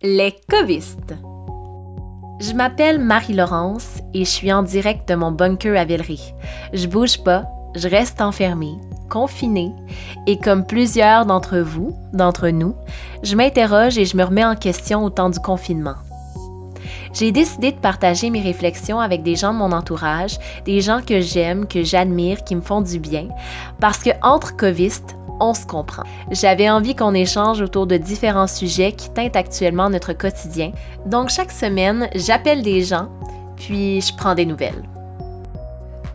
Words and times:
Les 0.00 0.32
covistes. 0.48 1.16
Je 2.38 2.52
m'appelle 2.52 3.00
Marie-Laurence 3.00 3.98
et 4.14 4.24
je 4.24 4.30
suis 4.30 4.52
en 4.52 4.62
direct 4.62 5.08
de 5.08 5.16
mon 5.16 5.32
bunker 5.32 5.76
à 5.76 5.84
Villeray. 5.84 6.20
Je 6.72 6.86
bouge 6.86 7.18
pas, 7.24 7.46
je 7.74 7.88
reste 7.88 8.20
enfermée, 8.20 8.76
confinée, 9.10 9.72
et 10.28 10.38
comme 10.38 10.64
plusieurs 10.64 11.26
d'entre 11.26 11.58
vous, 11.58 11.96
d'entre 12.12 12.50
nous, 12.50 12.76
je 13.24 13.34
m'interroge 13.34 13.98
et 13.98 14.04
je 14.04 14.16
me 14.16 14.22
remets 14.22 14.44
en 14.44 14.54
question 14.54 15.02
au 15.02 15.10
temps 15.10 15.30
du 15.30 15.40
confinement. 15.40 15.96
J'ai 17.12 17.32
décidé 17.32 17.72
de 17.72 17.78
partager 17.78 18.30
mes 18.30 18.40
réflexions 18.40 19.00
avec 19.00 19.24
des 19.24 19.34
gens 19.34 19.52
de 19.52 19.58
mon 19.58 19.72
entourage, 19.72 20.38
des 20.64 20.80
gens 20.80 21.00
que 21.04 21.20
j'aime, 21.20 21.66
que 21.66 21.82
j'admire, 21.82 22.44
qui 22.44 22.54
me 22.54 22.60
font 22.60 22.82
du 22.82 23.00
bien, 23.00 23.30
parce 23.80 23.98
que 23.98 24.10
entre 24.22 24.54
covistes, 24.54 25.17
on 25.40 25.54
se 25.54 25.66
comprend. 25.66 26.04
J'avais 26.30 26.70
envie 26.70 26.94
qu'on 26.94 27.14
échange 27.14 27.60
autour 27.60 27.86
de 27.86 27.96
différents 27.96 28.46
sujets 28.46 28.92
qui 28.92 29.10
teintent 29.10 29.36
actuellement 29.36 29.90
notre 29.90 30.12
quotidien. 30.12 30.72
Donc 31.06 31.30
chaque 31.30 31.52
semaine, 31.52 32.08
j'appelle 32.14 32.62
des 32.62 32.82
gens, 32.82 33.08
puis 33.56 34.00
je 34.00 34.14
prends 34.14 34.34
des 34.34 34.46
nouvelles. 34.46 34.82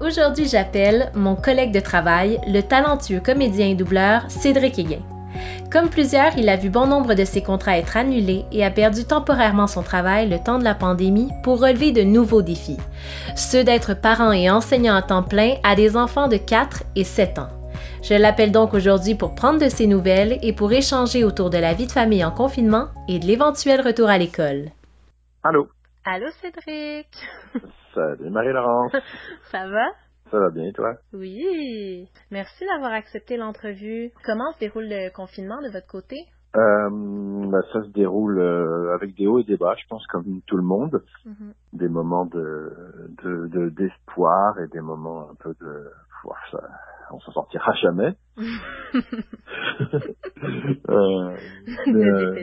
Aujourd'hui, 0.02 0.48
j'appelle 0.48 1.12
mon 1.16 1.36
collègue 1.36 1.72
de 1.72 1.80
travail, 1.80 2.40
le 2.48 2.62
talentueux 2.62 3.22
comédien 3.22 3.68
et 3.68 3.76
doubleur 3.76 4.24
Cédric 4.28 4.78
Héguin. 4.78 5.00
Comme 5.72 5.90
plusieurs, 5.90 6.38
il 6.38 6.50
a 6.50 6.56
vu 6.56 6.70
bon 6.70 6.86
nombre 6.86 7.16
de 7.16 7.26
ses 7.26 7.42
contrats 7.42 7.78
être 7.78 7.98
annulés 7.98 8.46
et 8.52 8.64
a 8.64 8.70
perdu 8.70 9.06
temporairement 9.06 9.66
son 9.66 9.82
travail 9.82 10.30
le 10.30 10.38
temps 10.40 10.60
de 10.60 10.64
la 10.64 10.76
pandémie 10.76 11.30
pour 11.42 11.60
relever 11.60 11.92
de 11.92 12.04
nouveaux 12.04 12.42
défis, 12.42 12.78
ceux 13.36 13.64
d'être 13.64 13.94
parent 13.94 14.32
et 14.32 14.52
enseignant 14.52 14.96
à 14.96 15.02
temps 15.02 15.24
plein 15.24 15.56
à 15.64 15.76
des 15.76 15.98
enfants 15.98 16.28
de 16.28 16.38
4 16.38 16.84
et 16.96 17.04
7 17.04 17.40
ans. 17.40 17.50
Je 18.04 18.16
l'appelle 18.22 18.52
donc 18.52 18.74
aujourd'hui 18.74 19.16
pour 19.16 19.34
prendre 19.34 19.60
de 19.60 19.70
ses 19.70 19.88
nouvelles 19.88 20.38
et 20.44 20.54
pour 20.54 20.72
échanger 20.72 21.24
autour 21.24 21.50
de 21.50 21.58
la 21.58 21.74
vie 21.74 21.88
de 21.88 21.92
famille 21.92 22.24
en 22.26 22.32
confinement 22.32 22.88
et 23.08 23.20
de 23.20 23.26
l'éventuel 23.26 23.80
retour 23.82 24.10
à 24.10 24.18
l'école. 24.18 24.66
Allô? 25.44 25.68
Allô 26.06 26.28
Cédric! 26.42 27.08
Salut 27.96 28.30
Marie-Laurence! 28.30 28.92
Ça 29.52 29.68
va? 29.70 29.86
Ça 30.32 30.40
va 30.40 30.50
bien, 30.50 30.72
toi? 30.74 30.96
Oui. 31.14 32.10
Merci 32.32 32.66
d'avoir 32.66 32.92
accepté 32.92 33.38
l'entrevue. 33.38 34.12
Comment 34.26 34.52
se 34.54 34.60
déroule 34.60 34.88
le 34.90 35.10
confinement 35.16 35.62
de 35.62 35.70
votre 35.70 35.88
côté? 35.88 36.18
Euh, 36.56 36.90
ben, 36.90 37.62
ça 37.72 37.84
se 37.84 37.90
déroule 37.90 38.38
euh, 38.40 38.94
avec 38.96 39.16
des 39.16 39.28
hauts 39.28 39.40
et 39.40 39.44
des 39.44 39.58
bas, 39.58 39.76
je 39.82 39.88
pense, 39.88 40.06
comme 40.08 40.42
tout 40.46 40.58
le 40.58 40.64
monde. 40.64 41.04
Mhm. 41.26 41.54
Des 41.74 41.88
moments 41.88 42.26
de 42.26 42.72
de- 43.24 43.48
de- 43.48 43.70
d'espoir 43.70 44.60
et 44.60 44.68
des 44.68 44.82
moments 44.82 45.30
un 45.32 45.36
peu 45.40 45.56
de... 45.62 45.88
Ça, 46.52 46.60
on 47.12 47.20
s'en 47.20 47.32
sortira 47.32 47.74
jamais. 47.74 48.14
Euh, 50.90 51.38
euh, 51.88 52.36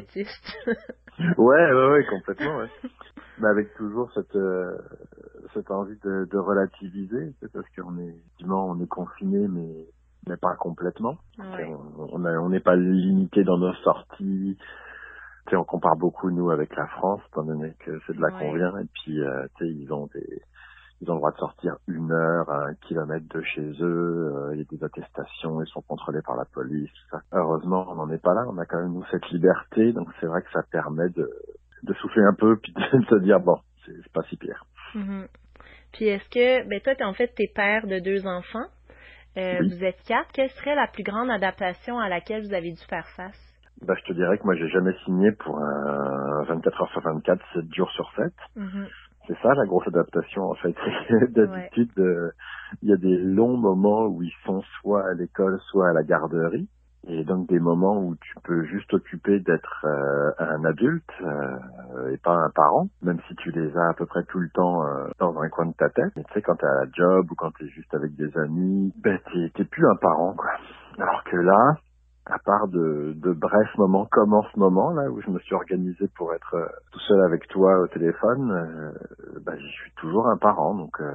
ouais, 1.38 1.72
ouais, 1.72 1.90
ouais, 1.90 2.06
complètement, 2.08 2.56
ouais. 2.58 2.68
Mais 3.38 3.48
avec 3.48 3.74
toujours 3.74 4.10
cette 4.12 4.34
euh, 4.36 4.76
cette 5.54 5.70
envie 5.70 5.98
de, 6.04 6.26
de 6.30 6.38
relativiser, 6.38 7.34
parce 7.52 7.66
qu'on 7.76 7.98
est 7.98 8.08
effectivement 8.08 8.68
on 8.68 8.80
est 8.80 8.86
confiné, 8.88 9.46
mais 9.48 9.86
mais 10.28 10.36
pas 10.36 10.54
complètement. 10.56 11.16
Ouais. 11.38 11.70
On 12.12 12.48
n'est 12.48 12.60
pas 12.60 12.76
limité 12.76 13.44
dans 13.44 13.58
nos 13.58 13.74
sorties. 13.74 14.56
Tu 15.46 15.50
sais, 15.50 15.56
on 15.56 15.64
compare 15.64 15.96
beaucoup 15.96 16.30
nous 16.30 16.50
avec 16.50 16.74
la 16.76 16.86
France, 16.86 17.20
étant 17.30 17.44
donné 17.44 17.74
que 17.84 17.98
c'est 18.06 18.14
de 18.16 18.20
là 18.20 18.28
qu'on 18.30 18.52
Ouais. 18.52 18.58
vient. 18.58 18.78
Et 18.78 18.86
puis, 19.02 19.20
euh, 19.22 19.46
ils 19.62 19.90
ont 19.92 20.06
des 20.14 20.42
ils 21.00 21.10
ont 21.10 21.14
le 21.14 21.20
droit 21.20 21.32
de 21.32 21.38
sortir 21.38 21.76
une 21.88 22.12
heure 22.12 22.48
à 22.50 22.66
un 22.66 22.74
kilomètre 22.74 23.26
de 23.34 23.40
chez 23.42 23.62
eux. 23.80 24.32
euh, 24.36 24.50
Il 24.54 24.58
y 24.58 24.62
a 24.62 24.64
des 24.76 24.84
attestations, 24.84 25.62
ils 25.62 25.66
sont 25.68 25.82
contrôlés 25.82 26.22
par 26.22 26.36
la 26.36 26.44
police. 26.44 26.90
tout 26.92 27.16
ça. 27.16 27.22
Heureusement, 27.32 27.86
on 27.88 27.94
n'en 27.94 28.10
est 28.10 28.22
pas 28.22 28.34
là. 28.34 28.44
On 28.48 28.58
a 28.58 28.66
quand 28.66 28.78
même 28.82 28.92
nous 28.92 29.04
cette 29.10 29.28
liberté, 29.30 29.92
donc 29.92 30.08
c'est 30.20 30.26
vrai 30.26 30.42
que 30.42 30.50
ça 30.52 30.62
permet 30.70 31.08
de 31.10 31.30
de 31.82 31.94
souffler 31.94 32.22
un 32.24 32.34
peu 32.34 32.56
puis 32.62 32.72
de 32.74 33.04
se 33.06 33.14
dire 33.20 33.40
bon, 33.40 33.56
c'est 33.86 34.12
pas 34.12 34.22
si 34.24 34.36
pire. 34.36 34.64
Mhm. 34.94 35.26
Puis 35.92 36.06
est-ce 36.06 36.28
que, 36.28 36.68
ben 36.68 36.80
toi, 36.80 36.94
t'es 36.94 37.04
en 37.04 37.14
fait, 37.14 37.28
t'es 37.34 37.50
père 37.54 37.86
de 37.86 37.98
deux 37.98 38.26
enfants. 38.26 38.66
Euh, 39.38 39.58
Oui. 39.60 39.68
Vous 39.74 39.84
êtes 39.84 40.02
quatre. 40.06 40.30
Quelle 40.32 40.50
serait 40.50 40.74
la 40.74 40.86
plus 40.88 41.02
grande 41.04 41.30
adaptation 41.30 41.98
à 41.98 42.08
laquelle 42.08 42.46
vous 42.46 42.52
avez 42.54 42.70
dû 42.72 42.82
faire 42.88 43.06
face? 43.16 43.40
Bah, 43.82 43.94
je 43.98 44.04
te 44.04 44.12
dirais 44.12 44.36
que 44.38 44.44
moi, 44.44 44.54
j'ai 44.56 44.68
jamais 44.68 44.92
signé 45.04 45.32
pour 45.32 45.58
un 45.58 46.42
24 46.44 46.82
heures 46.82 46.90
sur 46.90 47.00
24, 47.00 47.40
7 47.54 47.74
jours 47.74 47.90
sur 47.92 48.10
7. 48.16 48.32
Mhm. 48.56 48.88
C'est 49.30 49.42
ça 49.42 49.54
la 49.54 49.64
grosse 49.64 49.86
adaptation 49.86 50.50
en 50.50 50.54
fait. 50.54 50.74
D'habitude, 51.30 51.92
euh, 51.98 52.32
il 52.82 52.88
y 52.88 52.92
a 52.92 52.96
des 52.96 53.16
longs 53.16 53.56
moments 53.56 54.06
où 54.06 54.24
ils 54.24 54.34
sont 54.44 54.60
soit 54.80 55.06
à 55.06 55.14
l'école, 55.14 55.60
soit 55.70 55.90
à 55.90 55.92
la 55.92 56.02
garderie. 56.02 56.68
Et 57.06 57.24
donc 57.24 57.48
des 57.48 57.60
moments 57.60 57.98
où 57.98 58.16
tu 58.16 58.34
peux 58.42 58.64
juste 58.64 58.90
t'occuper 58.90 59.38
d'être 59.38 59.86
euh, 59.86 60.32
un 60.38 60.64
adulte 60.64 61.10
euh, 61.22 62.10
et 62.12 62.18
pas 62.18 62.34
un 62.34 62.50
parent, 62.50 62.88
même 63.02 63.20
si 63.28 63.36
tu 63.36 63.52
les 63.52 63.74
as 63.76 63.90
à 63.90 63.94
peu 63.94 64.04
près 64.04 64.24
tout 64.24 64.40
le 64.40 64.50
temps 64.50 64.84
euh, 64.84 65.06
dans 65.18 65.38
un 65.40 65.48
coin 65.48 65.66
de 65.66 65.72
ta 65.74 65.88
tête. 65.90 66.12
Mais 66.16 66.24
tu 66.24 66.34
sais, 66.34 66.42
quand 66.42 66.56
t'es 66.56 66.66
à 66.66 66.84
la 66.84 66.90
job 66.92 67.30
ou 67.30 67.34
quand 67.36 67.52
t'es 67.52 67.68
juste 67.68 67.94
avec 67.94 68.16
des 68.16 68.36
amis, 68.36 68.92
ben 69.02 69.18
t'es 69.54 69.64
plus 69.64 69.88
un 69.88 69.96
parent 69.96 70.34
quoi. 70.34 70.50
Alors 70.98 71.22
que 71.24 71.36
là, 71.36 71.76
à 72.26 72.38
part 72.38 72.68
de, 72.68 73.14
de 73.16 73.32
brefs 73.32 73.76
moments 73.78 74.06
comme 74.10 74.34
en 74.34 74.42
ce 74.42 74.58
moment 74.58 74.90
là 74.90 75.10
où 75.10 75.20
je 75.20 75.30
me 75.30 75.38
suis 75.40 75.54
organisé 75.54 76.08
pour 76.16 76.34
être 76.34 76.54
euh, 76.54 76.66
tout 76.92 77.00
seul 77.00 77.20
avec 77.22 77.48
toi 77.48 77.78
au 77.80 77.86
téléphone, 77.88 78.50
euh, 78.50 78.92
bah, 79.40 79.52
je 79.58 79.66
suis 79.66 79.92
toujours 79.96 80.28
un 80.28 80.36
parent. 80.36 80.74
Donc 80.74 81.00
euh, 81.00 81.12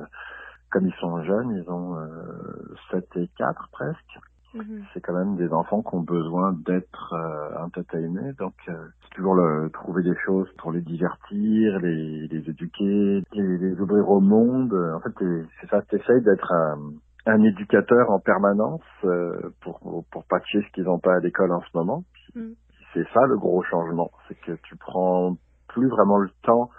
comme 0.72 0.88
ils 0.88 0.96
sont 0.96 1.24
jeunes, 1.24 1.52
ils 1.52 1.70
ont 1.70 1.98
euh, 1.98 2.76
7 2.92 3.06
et 3.18 3.30
4 3.38 3.70
presque. 3.72 4.20
Mhm. 4.56 4.84
C'est 4.94 5.02
quand 5.02 5.14
même 5.14 5.36
des 5.36 5.50
enfants 5.50 5.82
qui 5.82 5.96
ont 5.96 6.02
besoin 6.02 6.54
d'être 6.66 7.14
euh, 7.14 7.64
entertainés. 7.64 8.34
Donc 8.40 8.56
euh, 8.70 8.74
c'est 9.04 9.16
toujours 9.16 9.36
le, 9.36 9.70
trouver 9.70 10.02
des 10.02 10.16
choses 10.26 10.50
pour 10.58 10.72
les 10.72 10.82
divertir, 10.82 11.80
les, 11.80 12.28
les 12.28 12.50
éduquer, 12.50 13.24
les, 13.34 13.58
les 13.58 13.80
ouvrir 13.80 14.10
au 14.10 14.22
monde. 14.22 14.74
En 14.74 15.00
fait, 15.02 15.14
c'est 15.62 15.70
ça, 15.70 15.82
t'essayes 15.84 16.22
d'être 16.22 16.52
un, 17.26 17.32
un 17.34 17.44
éducateur 17.44 18.10
en 18.12 18.20
permanence 18.20 18.82
euh, 19.04 19.52
pour, 19.62 20.06
pour 20.12 20.24
patcher 20.26 20.62
ce 20.62 20.72
qu'ils 20.74 20.86
n'ont 20.86 21.00
pas 21.00 21.16
à 21.16 21.20
l'école 21.20 21.52
en 21.52 21.62
ce 21.62 21.78
moment. 21.78 22.04
Mm. 22.36 22.52
C'est 22.94 23.08
ça 23.14 23.22
le 23.28 23.38
gros 23.38 23.64
changement, 23.64 24.12
c'est 24.28 24.40
que 24.42 24.54
tu 24.64 24.76
prends 24.78 25.36
plus 25.68 25.90
vraiment 25.90 26.18
le 26.18 26.30
temps 26.44 26.70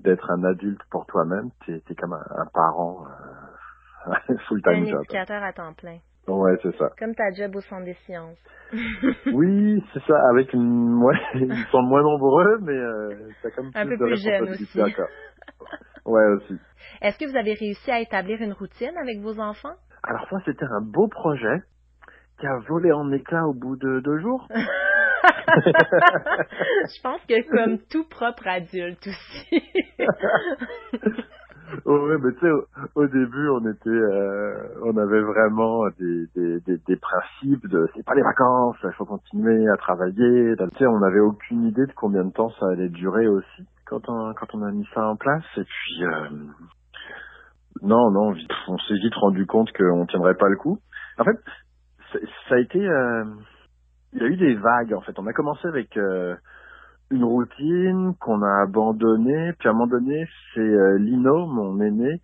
d'être 0.00 0.30
un 0.30 0.44
adulte 0.44 0.80
pour 0.90 1.06
toi-même, 1.06 1.50
t'es 1.66 1.82
es 1.90 1.94
comme 1.96 2.12
un, 2.12 2.24
un 2.36 2.46
parent 2.54 3.04
euh, 4.06 4.36
full-time 4.48 4.84
un 4.84 4.84
job. 4.84 5.00
éducateur 5.02 5.42
à 5.42 5.52
temps 5.52 5.72
plein. 5.74 5.98
Ouais, 6.28 6.56
c'est 6.62 6.76
ça. 6.76 6.90
Comme 6.98 7.14
ta 7.14 7.30
job 7.32 7.56
au 7.56 7.60
centre 7.62 7.84
des 7.84 7.96
sciences. 8.04 8.38
Oui, 9.32 9.82
c'est 9.92 10.02
ça, 10.04 10.14
avec 10.30 10.52
une... 10.52 11.02
Ouais, 11.02 11.16
ils 11.34 11.66
sont 11.72 11.82
moins 11.82 12.02
nombreux, 12.02 12.58
mais 12.60 12.76
euh, 12.76 13.30
t'as 13.42 13.50
comme 13.50 13.70
Un 13.74 13.86
plus 13.86 13.96
peu 13.98 14.04
de 14.04 14.10
plus 14.10 14.22
jeune 14.22 14.48
aussi. 14.50 14.80
Ouais, 16.08 16.24
aussi. 16.36 16.56
Est-ce 17.02 17.18
que 17.18 17.26
vous 17.30 17.36
avez 17.36 17.52
réussi 17.52 17.90
à 17.90 18.00
établir 18.00 18.40
une 18.40 18.54
routine 18.54 18.96
avec 18.96 19.20
vos 19.20 19.38
enfants? 19.38 19.74
Alors 20.02 20.26
ça, 20.30 20.38
c'était 20.46 20.64
un 20.64 20.80
beau 20.80 21.06
projet 21.06 21.60
qui 22.40 22.46
a 22.46 22.56
volé 22.66 22.90
en 22.92 23.12
éclats 23.12 23.46
au 23.46 23.52
bout 23.52 23.76
de 23.76 24.00
deux 24.00 24.18
jours. 24.20 24.48
Je 24.54 24.62
pense 27.02 27.20
que 27.28 27.42
comme 27.50 27.78
tout 27.90 28.08
propre 28.08 28.48
adulte 28.48 29.06
aussi. 29.06 29.62
Ouais, 31.84 32.16
mais 32.24 32.32
tu 32.32 32.40
sais, 32.40 32.50
au, 32.50 32.64
au 32.94 33.06
début, 33.06 33.48
on 33.50 33.60
était, 33.70 33.90
euh, 33.90 34.54
on 34.84 34.96
avait 34.96 35.20
vraiment 35.20 35.86
des, 35.98 36.24
des, 36.34 36.60
des, 36.60 36.78
des 36.78 36.96
principes 36.96 37.66
de 37.68 37.86
c'est 37.94 38.06
pas 38.06 38.14
les 38.14 38.22
vacances, 38.22 38.76
il 38.82 38.90
faut 38.92 39.04
continuer 39.04 39.68
à 39.68 39.76
travailler. 39.76 40.54
Tu 40.56 40.64
sais, 40.78 40.86
on 40.86 40.98
n'avait 41.00 41.20
aucune 41.20 41.64
idée 41.64 41.84
de 41.84 41.92
combien 41.94 42.24
de 42.24 42.32
temps 42.32 42.48
ça 42.58 42.68
allait 42.72 42.88
durer 42.88 43.28
aussi 43.28 43.66
quand 43.88 44.08
on, 44.08 44.34
quand 44.34 44.54
on 44.54 44.62
a 44.62 44.70
mis 44.70 44.86
ça 44.94 45.06
en 45.06 45.16
place. 45.16 45.44
Et 45.56 45.64
puis, 45.64 46.04
euh, 46.04 46.28
non, 47.82 48.10
non, 48.10 48.34
on 48.68 48.78
s'est 48.78 48.94
vite 48.94 49.14
rendu 49.14 49.46
compte 49.46 49.70
qu'on 49.72 50.06
tiendrait 50.06 50.36
pas 50.36 50.48
le 50.48 50.56
coup. 50.56 50.78
En 51.18 51.24
fait, 51.24 51.38
ça 52.48 52.54
a 52.54 52.58
été, 52.58 52.86
euh, 52.86 53.24
il 54.12 54.22
y 54.22 54.24
a 54.24 54.28
eu 54.28 54.36
des 54.36 54.54
vagues. 54.54 54.94
En 54.94 55.00
fait, 55.00 55.18
on 55.18 55.26
a 55.26 55.32
commencé 55.32 55.66
avec 55.68 55.96
euh, 55.96 56.34
une 57.10 57.24
routine 57.24 58.14
qu'on 58.20 58.42
a 58.42 58.62
abandonnée. 58.62 59.52
Puis 59.58 59.68
à 59.68 59.72
un 59.72 59.74
moment 59.74 59.86
donné, 59.86 60.28
c'est 60.54 60.60
euh, 60.60 60.98
Lino, 60.98 61.46
mon 61.46 61.80
aîné, 61.80 62.20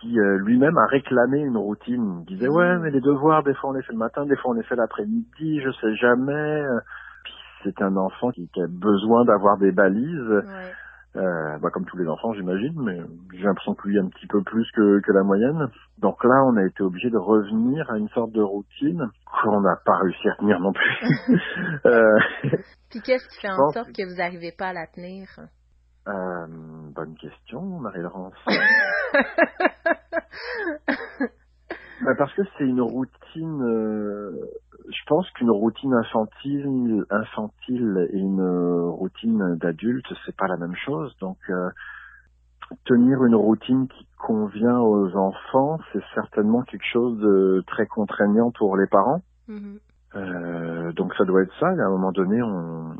qui 0.00 0.18
euh, 0.18 0.38
lui-même 0.38 0.76
a 0.78 0.86
réclamé 0.86 1.40
une 1.40 1.56
routine. 1.56 2.24
Il 2.28 2.36
disait 2.36 2.48
ouais, 2.48 2.78
mais 2.78 2.90
les 2.90 3.00
devoirs, 3.00 3.42
des 3.42 3.54
fois 3.54 3.70
on 3.70 3.72
les 3.72 3.82
fait 3.82 3.92
le 3.92 3.98
matin, 3.98 4.26
des 4.26 4.36
fois 4.36 4.52
on 4.52 4.54
les 4.54 4.64
fait 4.64 4.76
l'après-midi, 4.76 5.60
je 5.60 5.70
sais 5.80 5.94
jamais. 5.96 6.64
C'est 7.64 7.80
un 7.82 7.96
enfant 7.96 8.30
qui, 8.30 8.48
qui 8.48 8.60
a 8.62 8.66
besoin 8.68 9.24
d'avoir 9.24 9.56
des 9.58 9.72
balises, 9.72 10.30
Ouais. 10.30 10.72
euh, 11.16 11.58
bah, 11.60 11.70
comme 11.70 11.84
tous 11.84 11.96
les 11.98 12.08
enfants 12.08 12.32
j'imagine, 12.32 12.74
mais 12.82 12.98
j'ai 13.34 13.44
l'impression 13.44 13.74
que 13.74 13.86
lui 13.88 13.98
un 13.98 14.08
petit 14.08 14.26
peu 14.26 14.42
plus 14.42 14.66
que, 14.74 15.00
que 15.00 15.12
la 15.12 15.22
moyenne. 15.22 15.68
Donc 15.98 16.22
là, 16.24 16.42
on 16.46 16.56
a 16.56 16.64
été 16.64 16.82
obligé 16.82 17.10
de 17.10 17.18
revenir 17.18 17.90
à 17.90 17.98
une 17.98 18.08
sorte 18.10 18.32
de 18.32 18.40
routine 18.42 19.06
qu'on 19.42 19.60
n'a 19.60 19.76
pas 19.84 19.98
réussi 19.98 20.28
à 20.28 20.34
tenir 20.36 20.58
non 20.60 20.72
plus. 20.72 21.38
Euh, 21.86 22.18
Puis 22.90 23.00
qu'est-ce 23.02 23.26
qui 23.28 23.40
fait 23.40 23.50
en 23.50 23.70
sorte 23.70 23.92
que 23.92 24.08
vous 24.08 24.16
n'arrivez 24.16 24.52
pas 24.56 24.68
à 24.68 24.72
la 24.72 24.86
tenir? 24.86 25.26
Euh, 26.08 26.46
bonne 26.94 27.14
question, 27.16 27.60
Marie-Laurence. 27.80 28.34
Bah, 32.04 32.14
parce 32.18 32.34
que 32.34 32.42
c'est 32.58 32.64
une 32.64 32.80
routine 32.80 33.62
euh, 33.62 34.31
je 35.02 35.06
pense 35.06 35.28
qu'une 35.32 35.50
routine 35.50 35.94
infantile, 35.94 37.04
infantile 37.10 38.08
et 38.12 38.18
une 38.18 38.88
routine 38.88 39.56
d'adulte, 39.56 40.06
c'est 40.24 40.36
pas 40.36 40.46
la 40.46 40.56
même 40.56 40.76
chose. 40.76 41.12
Donc, 41.20 41.38
euh, 41.50 41.70
tenir 42.84 43.24
une 43.24 43.34
routine 43.34 43.88
qui 43.88 44.06
convient 44.16 44.78
aux 44.78 45.16
enfants, 45.16 45.80
c'est 45.92 46.02
certainement 46.14 46.62
quelque 46.62 46.86
chose 46.86 47.18
de 47.18 47.64
très 47.66 47.86
contraignant 47.86 48.52
pour 48.52 48.76
les 48.76 48.86
parents. 48.86 49.22
Mm-hmm. 49.48 49.78
Euh, 50.14 50.92
donc 50.92 51.14
ça 51.14 51.24
doit 51.24 51.42
être 51.42 51.54
ça. 51.58 51.66
à 51.66 51.72
un 51.72 51.90
moment 51.90 52.12
donné, 52.12 52.40
on, 52.40 52.94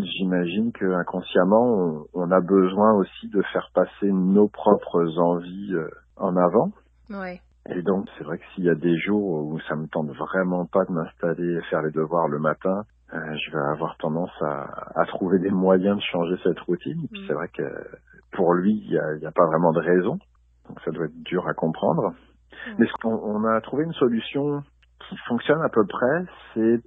j'imagine 0.00 0.72
que 0.72 0.92
inconsciemment, 0.92 2.04
on, 2.14 2.30
a 2.32 2.40
besoin 2.40 2.94
aussi 2.94 3.28
de 3.28 3.42
faire 3.52 3.70
passer 3.74 4.10
nos 4.10 4.48
propres 4.48 5.18
envies 5.18 5.74
euh, 5.74 5.88
en 6.16 6.36
avant. 6.36 6.72
Ouais. 7.10 7.40
Et 7.68 7.82
donc, 7.82 8.08
c'est 8.16 8.24
vrai 8.24 8.38
que 8.38 8.44
s'il 8.54 8.64
y 8.64 8.70
a 8.70 8.74
des 8.74 8.98
jours 8.98 9.46
où 9.46 9.60
ça 9.68 9.76
me 9.76 9.86
tente 9.86 10.10
vraiment 10.10 10.66
pas 10.66 10.84
de 10.84 10.92
m'installer 10.92 11.58
et 11.58 11.62
faire 11.70 11.82
les 11.82 11.92
devoirs 11.92 12.26
le 12.28 12.40
matin, 12.40 12.82
euh, 13.14 13.36
je 13.36 13.52
vais 13.52 13.62
avoir 13.72 13.96
tendance 13.98 14.32
à, 14.40 15.00
à, 15.00 15.04
trouver 15.06 15.38
des 15.38 15.50
moyens 15.50 15.96
de 15.96 16.02
changer 16.02 16.34
cette 16.42 16.58
routine. 16.60 17.04
Et 17.04 17.08
puis 17.08 17.22
mm. 17.22 17.26
c'est 17.28 17.34
vrai 17.34 17.48
que 17.48 17.62
pour 18.32 18.54
lui, 18.54 18.82
il 18.84 19.18
n'y 19.20 19.26
a, 19.26 19.32
pas 19.32 19.46
vraiment 19.46 19.72
de 19.72 19.80
raison. 19.80 20.18
Donc 20.68 20.80
ça 20.84 20.90
doit 20.90 21.04
être 21.04 21.22
dur 21.22 21.46
à 21.46 21.54
comprendre. 21.54 22.10
Mm. 22.10 22.74
Mais 22.78 22.86
ce 22.86 22.92
qu'on 23.00 23.14
on 23.14 23.44
a 23.44 23.60
trouvé 23.60 23.84
une 23.84 23.92
solution 23.92 24.62
qui 25.08 25.16
fonctionne 25.28 25.62
à 25.62 25.68
peu 25.68 25.86
près, 25.86 26.24
c'est 26.54 26.80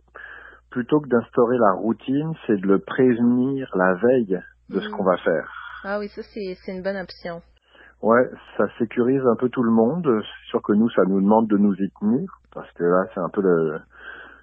plutôt 0.72 1.00
que 1.00 1.08
d'instaurer 1.08 1.58
la 1.58 1.74
routine, 1.74 2.34
c'est 2.48 2.60
de 2.60 2.68
le 2.68 2.80
prévenir 2.80 3.70
la 3.76 3.94
veille 3.94 4.40
de 4.70 4.80
ce 4.80 4.88
mm. 4.90 4.92
qu'on 4.92 5.04
va 5.04 5.18
faire. 5.18 5.52
Ah 5.84 6.00
oui, 6.00 6.10
ça 6.10 6.22
c'est 6.24 6.72
une 6.72 6.82
bonne 6.82 6.98
option. 6.98 7.42
Ouais, 8.02 8.30
ça 8.58 8.66
sécurise 8.78 9.26
un 9.26 9.36
peu 9.36 9.50
tout 9.50 9.64
le 9.64 9.72
monde. 9.72 10.06
C'est 10.06 10.50
sûr 10.50 10.62
que 10.62 10.74
nous, 10.74 10.90
ça 10.92 11.04
nous 11.08 11.22
demande 11.22 11.48
de 11.48 11.58
nous 11.58 11.74
y 11.74 11.90
tenir, 12.00 12.30
parce 12.54 12.72
que 12.74 12.84
là, 12.84 13.06
c'est 13.14 13.20
un 13.20 13.30
peu 13.30 13.42
le 13.42 13.80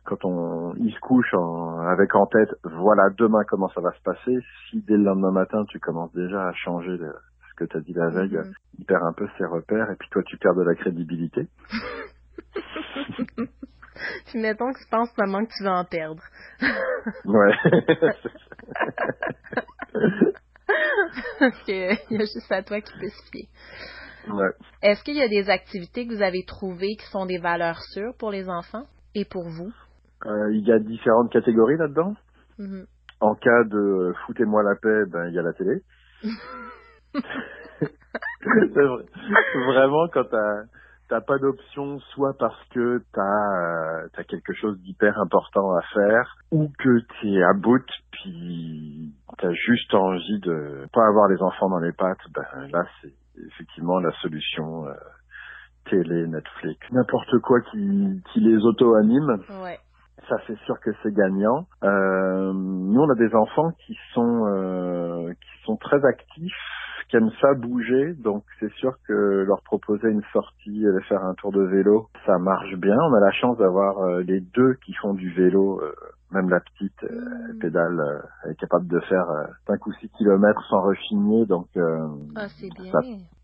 quand 0.05 0.25
on 0.25 0.75
il 0.77 0.93
se 0.93 0.99
couche 1.01 1.33
avec 1.87 2.15
en 2.15 2.27
tête, 2.27 2.49
voilà 2.65 3.09
demain 3.17 3.45
comment 3.47 3.69
ça 3.69 3.81
va 3.81 3.93
se 3.93 4.03
passer. 4.03 4.39
Si 4.69 4.83
dès 4.83 4.97
le 4.97 5.05
lendemain 5.05 5.31
matin, 5.31 5.65
tu 5.69 5.79
commences 5.79 6.13
déjà 6.13 6.49
à 6.49 6.53
changer 6.55 6.99
ce 6.99 7.55
que 7.57 7.65
tu 7.65 7.77
as 7.77 7.81
dit 7.81 7.93
la 7.93 8.09
veille, 8.09 8.35
mm-hmm. 8.35 8.55
il 8.79 8.85
perd 8.85 9.05
un 9.05 9.13
peu 9.13 9.29
ses 9.39 9.45
repères, 9.45 9.91
et 9.91 9.97
puis 9.97 10.09
toi, 10.11 10.23
tu 10.25 10.37
perds 10.39 10.55
de 10.55 10.63
la 10.63 10.75
crédibilité. 10.75 11.47
puis 14.27 14.41
mettons 14.41 14.73
que 14.73 14.79
tu 14.79 14.89
penses 14.91 15.15
vraiment 15.17 15.45
que 15.45 15.53
tu 15.57 15.63
vas 15.63 15.79
en 15.79 15.85
perdre. 15.85 16.23
ouais. 17.27 17.53
Parce 21.39 21.63
qu'il 21.63 21.77
y 21.77 22.17
a 22.17 22.21
juste 22.21 22.51
à 22.51 22.63
toi 22.63 22.81
qui 22.81 22.93
peux 22.99 23.09
se 23.09 23.31
fier. 23.31 23.49
Ouais. 24.29 24.51
Est-ce 24.83 25.03
qu'il 25.03 25.17
y 25.17 25.23
a 25.23 25.29
des 25.29 25.51
activités 25.51 26.07
que 26.07 26.15
vous 26.15 26.23
avez 26.23 26.45
trouvées 26.45 26.97
qui 26.97 27.07
sont 27.11 27.27
des 27.27 27.39
valeurs 27.39 27.81
sûres 27.93 28.15
pour 28.19 28.31
les 28.31 28.49
enfants 28.49 28.87
et 29.15 29.25
pour 29.25 29.49
vous? 29.49 29.73
Euh, 30.27 30.53
il 30.53 30.67
y 30.67 30.73
a 30.73 30.79
différentes 30.79 31.33
catégories 31.33 31.77
là-dedans. 31.77 32.15
Mm-hmm. 32.59 32.87
En 33.21 33.35
cas 33.35 33.65
de 33.65 34.13
foutez-moi 34.27 34.63
la 34.63 34.77
paix, 34.77 35.05
ben 35.09 35.29
il 35.29 35.35
y 35.35 35.39
a 35.39 35.43
la 35.43 35.53
télé. 35.53 35.83
Vraiment, 39.55 40.09
quand 40.13 40.25
t'as 40.25 40.63
t'as 41.13 41.21
pas 41.21 41.37
d'option, 41.37 42.01
soit 42.15 42.33
parce 42.39 42.59
que 42.71 43.03
t'as 43.13 43.21
euh, 43.21 44.09
as 44.17 44.25
quelque 44.25 44.55
chose 44.55 44.81
d'hyper 44.81 45.21
important 45.21 45.77
à 45.77 45.83
faire, 45.93 46.37
ou 46.51 46.71
que 46.79 47.01
t'es 47.21 47.43
à 47.43 47.53
bout, 47.53 47.85
puis 48.13 49.13
t'as 49.37 49.53
juste 49.53 49.93
envie 49.93 50.41
de 50.41 50.87
pas 50.91 51.07
avoir 51.07 51.29
les 51.29 51.43
enfants 51.43 51.69
dans 51.69 51.81
les 51.81 51.93
pattes. 51.93 52.25
Ben 52.35 52.67
là, 52.73 52.85
c'est 53.03 53.13
effectivement 53.47 54.01
la 54.01 54.13
solution. 54.23 54.87
Euh, 54.87 54.95
télé, 55.91 56.29
Netflix, 56.29 56.79
n'importe 56.93 57.41
quoi 57.43 57.61
qui, 57.61 58.23
qui 58.33 58.39
les 58.39 58.65
auto-anime. 58.65 59.43
Ouais. 59.65 59.81
Ça, 60.29 60.37
c'est 60.47 60.57
sûr 60.61 60.79
que 60.79 60.91
c'est 61.03 61.13
gagnant. 61.13 61.67
Euh, 61.83 62.53
nous, 62.55 63.01
on 63.01 63.11
a 63.11 63.17
des 63.17 63.35
enfants 63.35 63.73
qui 63.85 63.99
sont 64.15 64.47
euh, 64.47 65.33
qui 65.33 65.65
sont 65.65 65.77
très 65.77 66.03
actifs 66.07 66.55
qui 67.13 67.19
aiment 67.19 67.31
ça 67.43 67.53
bouger, 67.53 68.15
donc 68.15 68.43
c'est 68.59 68.73
sûr 68.73 68.95
que 69.07 69.45
leur 69.47 69.61
proposer 69.61 70.09
une 70.09 70.23
sortie, 70.33 70.87
aller 70.87 71.05
faire 71.11 71.23
un 71.23 71.35
tour 71.35 71.53
de 71.53 71.61
vélo, 71.61 72.09
ça 72.25 72.39
marche 72.39 72.75
bien. 72.77 72.97
On 72.97 73.13
a 73.13 73.21
la 73.21 73.33
chance 73.33 73.59
d'avoir 73.59 73.99
euh, 73.99 74.23
les 74.23 74.41
deux 74.41 74.77
qui 74.87 74.95
font 74.95 75.13
du 75.13 75.31
vélo, 75.31 75.79
euh, 75.83 75.93
même 76.31 76.49
la 76.49 76.61
petite 76.61 77.05
euh, 77.05 77.53
mmh. 77.53 77.59
pédale, 77.59 78.23
elle 78.45 78.53
est 78.53 78.59
capable 78.59 78.87
de 78.89 78.99
faire 79.01 79.27
5 79.67 79.87
ou 79.87 79.93
6 79.93 80.09
kilomètres 80.17 80.65
sans 80.71 80.81
rechigner, 80.81 81.45
donc 81.45 81.67
ah, 81.77 82.49
c'est 82.49 82.71
bien. 82.81 82.91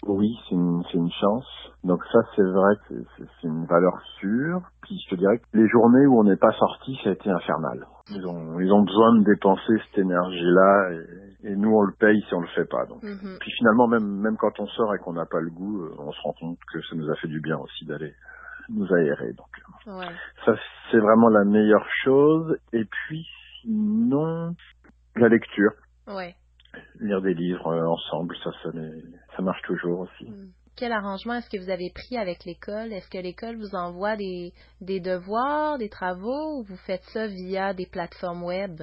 oui, 0.06 0.34
c'est 0.48 0.54
une, 0.54 0.82
une 0.94 1.10
chance. 1.20 1.46
Donc 1.84 2.02
ça, 2.10 2.20
c'est 2.36 2.42
vrai 2.42 2.74
que 2.88 2.94
c'est 3.18 3.46
une 3.46 3.66
valeur 3.66 4.00
sûre. 4.18 4.62
Puis 4.80 4.98
je 5.04 5.14
te 5.14 5.20
dirais 5.20 5.38
que 5.38 5.58
les 5.58 5.68
journées 5.68 6.06
où 6.06 6.18
on 6.18 6.24
n'est 6.24 6.36
pas 6.36 6.52
sorti, 6.52 6.98
ça 7.04 7.10
a 7.10 7.12
été 7.12 7.28
infernal. 7.28 7.86
Ils 8.10 8.26
ont, 8.26 8.58
ils 8.60 8.72
ont 8.72 8.82
besoin 8.82 9.18
de 9.18 9.24
dépenser 9.24 9.74
cette 9.84 9.98
énergie-là 9.98 10.92
et, 10.92 11.27
et, 11.44 11.54
nous 11.54 11.70
on 11.70 11.82
le 11.82 11.94
paye 11.94 12.20
si 12.28 12.34
on 12.34 12.40
le 12.40 12.48
fait 12.48 12.64
pas. 12.64 12.86
Donc. 12.86 13.02
Mm-hmm. 13.02 13.38
Puis 13.38 13.50
finalement, 13.52 13.88
même, 13.88 14.06
même 14.06 14.36
quand 14.36 14.58
on 14.60 14.66
sort 14.68 14.94
et 14.94 14.98
qu'on 14.98 15.12
n'a 15.12 15.26
pas 15.26 15.40
le 15.40 15.50
goût, 15.50 15.82
euh, 15.82 15.94
on 15.98 16.12
se 16.12 16.20
rend 16.22 16.32
compte 16.32 16.58
que 16.72 16.80
ça 16.82 16.96
nous 16.96 17.10
a 17.10 17.16
fait 17.16 17.28
du 17.28 17.40
bien 17.40 17.58
aussi 17.58 17.84
d'aller 17.84 18.14
nous 18.68 18.92
aérer. 18.92 19.32
Donc 19.32 19.48
ouais. 19.86 20.12
ça 20.44 20.54
c'est 20.90 20.98
vraiment 20.98 21.28
la 21.28 21.44
meilleure 21.44 21.88
chose. 22.04 22.58
Et 22.72 22.84
puis 22.84 23.26
sinon, 23.62 24.54
la 25.16 25.28
lecture. 25.28 25.72
Ouais. 26.06 26.34
Lire 27.00 27.22
des 27.22 27.34
livres 27.34 27.68
euh, 27.68 27.86
ensemble, 27.86 28.36
ça, 28.44 28.50
ça, 28.62 28.70
ça 29.36 29.42
marche 29.42 29.62
toujours 29.62 30.00
aussi. 30.00 30.30
Mm 30.30 30.52
quel 30.78 30.92
arrangement 30.92 31.34
est-ce 31.34 31.50
que 31.50 31.60
vous 31.60 31.70
avez 31.70 31.90
pris 31.90 32.16
avec 32.16 32.44
l'école? 32.44 32.92
Est-ce 32.92 33.10
que 33.10 33.18
l'école 33.18 33.56
vous 33.56 33.74
envoie 33.74 34.16
des, 34.16 34.52
des 34.80 35.00
devoirs, 35.00 35.76
des 35.76 35.88
travaux 35.88 36.58
ou 36.58 36.62
vous 36.62 36.76
faites 36.76 37.02
ça 37.12 37.26
via 37.26 37.74
des 37.74 37.86
plateformes 37.86 38.44
web? 38.44 38.82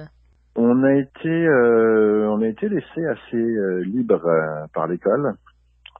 On 0.58 0.82
a 0.84 0.94
été, 0.94 1.28
euh, 1.28 2.30
on 2.30 2.40
a 2.40 2.46
été 2.46 2.70
laissé 2.70 3.06
assez 3.06 3.36
euh, 3.36 3.82
libre 3.84 4.24
euh, 4.24 4.66
par 4.72 4.86
l'école. 4.86 5.34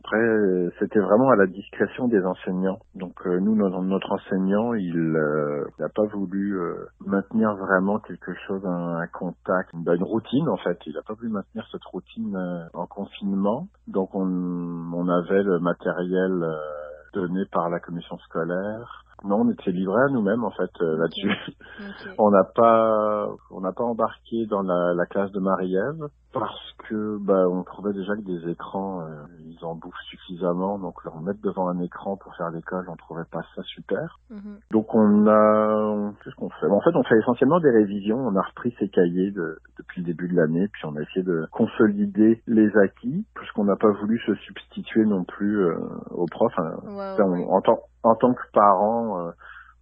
Après, 0.00 0.16
euh, 0.16 0.70
c'était 0.78 0.98
vraiment 0.98 1.28
à 1.28 1.36
la 1.36 1.46
discrétion 1.46 2.08
des 2.08 2.24
enseignants. 2.24 2.78
Donc 2.94 3.14
euh, 3.26 3.38
nous, 3.38 3.54
notre, 3.54 4.12
enseignant, 4.12 4.72
il 4.72 5.12
n'a 5.78 5.88
pas 5.90 6.06
voulu 6.06 6.58
maintenir 7.04 7.54
vraiment 7.56 7.98
quelque 7.98 8.32
chose, 8.46 8.64
un, 8.64 9.06
contact, 9.12 9.74
une, 9.74 9.84
une, 9.86 10.04
routine 10.04 10.48
en 10.48 10.56
fait. 10.56 10.78
Il 10.86 10.94
n'a 10.94 11.02
pas 11.02 11.12
voulu 11.12 11.28
maintenir 11.28 11.68
cette 11.70 11.84
routine 11.84 12.68
en 12.72 12.86
confinement. 12.86 13.68
Donc 13.88 14.14
on, 14.14 14.22
on 14.22 15.08
avait 15.08 15.42
le 15.42 15.58
matériel 15.58 16.46
donné 17.12 17.44
par 17.52 17.68
la 17.68 17.80
commission 17.80 18.16
scolaire. 18.20 19.05
Non, 19.24 19.40
on 19.40 19.50
était 19.50 19.72
livrés 19.72 20.02
à 20.02 20.08
nous-mêmes 20.08 20.44
en 20.44 20.50
fait 20.50 20.70
là-dessus. 20.80 21.30
on 22.18 22.30
n'a 22.30 22.44
pas, 22.44 23.28
on 23.50 23.60
n'a 23.60 23.72
pas 23.72 23.84
embarqué 23.84 24.46
dans 24.46 24.62
la, 24.62 24.94
la 24.94 25.06
classe 25.06 25.32
de 25.32 25.40
Marie-Ève 25.40 26.08
parce 26.38 26.72
que 26.88 27.18
bah, 27.18 27.48
on 27.48 27.62
trouvait 27.62 27.94
déjà 27.94 28.14
que 28.14 28.20
des 28.20 28.50
écrans, 28.50 29.00
euh, 29.00 29.24
ils 29.46 29.64
en 29.64 29.74
bouffent 29.74 29.94
suffisamment, 30.10 30.78
donc 30.78 31.02
leur 31.04 31.18
mettre 31.22 31.40
devant 31.40 31.68
un 31.68 31.80
écran 31.80 32.18
pour 32.18 32.34
faire 32.36 32.50
l'école, 32.50 32.84
on 32.90 32.96
trouvait 32.96 33.24
pas 33.30 33.42
ça 33.54 33.62
super. 33.62 34.18
Mhm. 34.28 34.58
Donc 34.70 34.94
on 34.94 35.26
a, 35.26 36.12
qu'est-ce 36.22 36.36
qu'on 36.36 36.50
fait? 36.50 36.66
En 36.66 36.80
fait, 36.80 36.94
on 36.94 37.02
fait 37.04 37.18
essentiellement 37.18 37.58
des 37.60 37.70
révisions. 37.70 38.18
On 38.18 38.36
a 38.36 38.42
repris 38.42 38.74
ces 38.78 38.88
cahiers 38.88 39.30
de, 39.30 39.58
depuis 39.78 40.02
le 40.02 40.06
début 40.08 40.28
de 40.28 40.36
l'année, 40.36 40.68
puis 40.68 40.84
on 40.84 40.94
a 40.96 41.00
essayé 41.00 41.22
de 41.24 41.46
consolider 41.52 42.42
les 42.46 42.76
acquis, 42.76 43.24
puisqu'on 43.34 43.64
n'a 43.64 43.76
pas 43.76 43.90
voulu 43.92 44.18
se 44.26 44.34
substituer 44.34 45.06
non 45.06 45.24
plus 45.24 45.64
euh, 45.64 45.78
aux 46.10 46.26
profs. 46.26 46.58
Hein. 46.58 46.74
en, 47.48 47.62
tant, 47.62 47.80
en 47.95 47.95
tant 48.14 48.32
que 48.32 48.50
parents, 48.52 49.20
euh, 49.20 49.32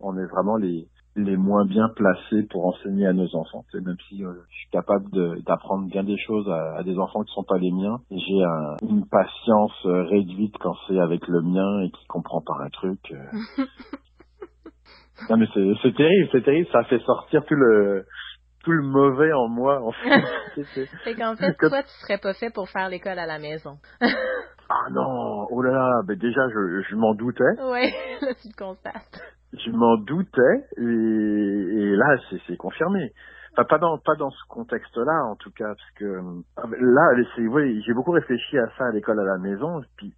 on 0.01 0.17
est 0.17 0.27
vraiment 0.27 0.57
les 0.57 0.89
les 1.17 1.37
moins 1.37 1.65
bien 1.65 1.89
placés 1.95 2.43
pour 2.51 2.67
enseigner 2.67 3.07
à 3.07 3.13
nos 3.13 3.35
enfants. 3.37 3.65
même 3.75 3.97
si 4.09 4.25
euh, 4.25 4.33
je 4.51 4.57
suis 4.57 4.71
capable 4.71 5.11
d'apprendre 5.45 5.89
bien 5.89 6.03
des 6.03 6.19
choses 6.19 6.49
à, 6.51 6.83
des 6.83 6.99
enfants 6.99 7.23
qui 7.23 7.33
sont 7.33 7.45
pas 7.45 7.59
les 7.59 7.71
miens, 7.71 7.99
j'ai 8.11 8.89
une 8.89 9.07
patience 9.07 9.87
euh, 9.87 10.03
réduite 10.05 10.57
quand 10.59 10.75
c'est 10.89 10.99
avec 10.99 11.27
le 11.29 11.41
mien 11.43 11.83
et 11.83 11.91
qui 11.91 12.07
comprend 12.07 12.41
pas 12.41 12.57
un 12.61 12.69
truc. 12.71 12.99
Euh. 13.13 13.65
non 15.31 15.37
mais 15.37 15.47
c'est 15.55 15.95
terrible, 15.95 16.29
c'est 16.33 16.45
terrible, 16.45 16.69
ça 16.73 16.83
fait 16.85 17.01
sortir 17.01 17.45
tout 17.45 17.55
le 17.55 18.05
tout 18.65 18.73
le 18.73 18.83
mauvais 18.83 19.33
en 19.33 19.49
moi 19.49 19.81
en 19.83 19.93
fait. 19.93 20.57
c'est 21.05 21.15
qu'en 21.15 21.37
fait, 21.37 21.55
toi 21.61 21.83
tu 21.83 21.91
serais 22.01 22.19
pas 22.19 22.35
fait 22.35 22.51
pour 22.53 22.69
faire 22.69 22.89
l'école 22.89 23.21
à 23.21 23.27
la 23.27 23.39
maison. 23.39 23.79
ah 24.69 24.91
non, 24.91 25.47
oh 25.51 25.63
là 25.63 25.73
là, 25.73 26.03
ben 26.07 26.17
déjà 26.19 26.49
je, 26.49 26.83
je 26.89 26.97
m'en 26.97 27.15
doutais. 27.15 27.45
Ouais, 27.61 27.93
là 28.21 28.35
tu 28.43 28.49
le 28.49 28.57
constates 28.57 29.21
je 29.57 29.71
m'en 29.71 29.97
doutais 29.97 30.67
et, 30.77 30.83
et 30.83 31.97
là 31.97 32.17
c'est 32.47 32.57
confirmé. 32.57 33.13
Enfin, 33.53 33.65
pas 33.65 33.79
dans 33.79 33.99
pas 33.99 34.17
dans 34.17 34.31
ce 34.31 34.45
contexte-là 34.49 35.27
en 35.27 35.37
tout 35.37 35.51
cas 35.53 35.69
parce 35.69 35.91
que 35.97 36.21
ah, 36.57 36.67
là 36.81 37.23
c'est 37.37 37.47
oui, 37.47 37.83
j'ai 37.87 37.95
beaucoup 37.95 38.11
réfléchi 38.11 38.59
à 38.59 38.67
ça 38.77 38.87
à 38.87 38.91
l'école 38.91 39.21
à 39.21 39.25
la 39.25 39.39
maison 39.39 39.83
puis 39.97 40.13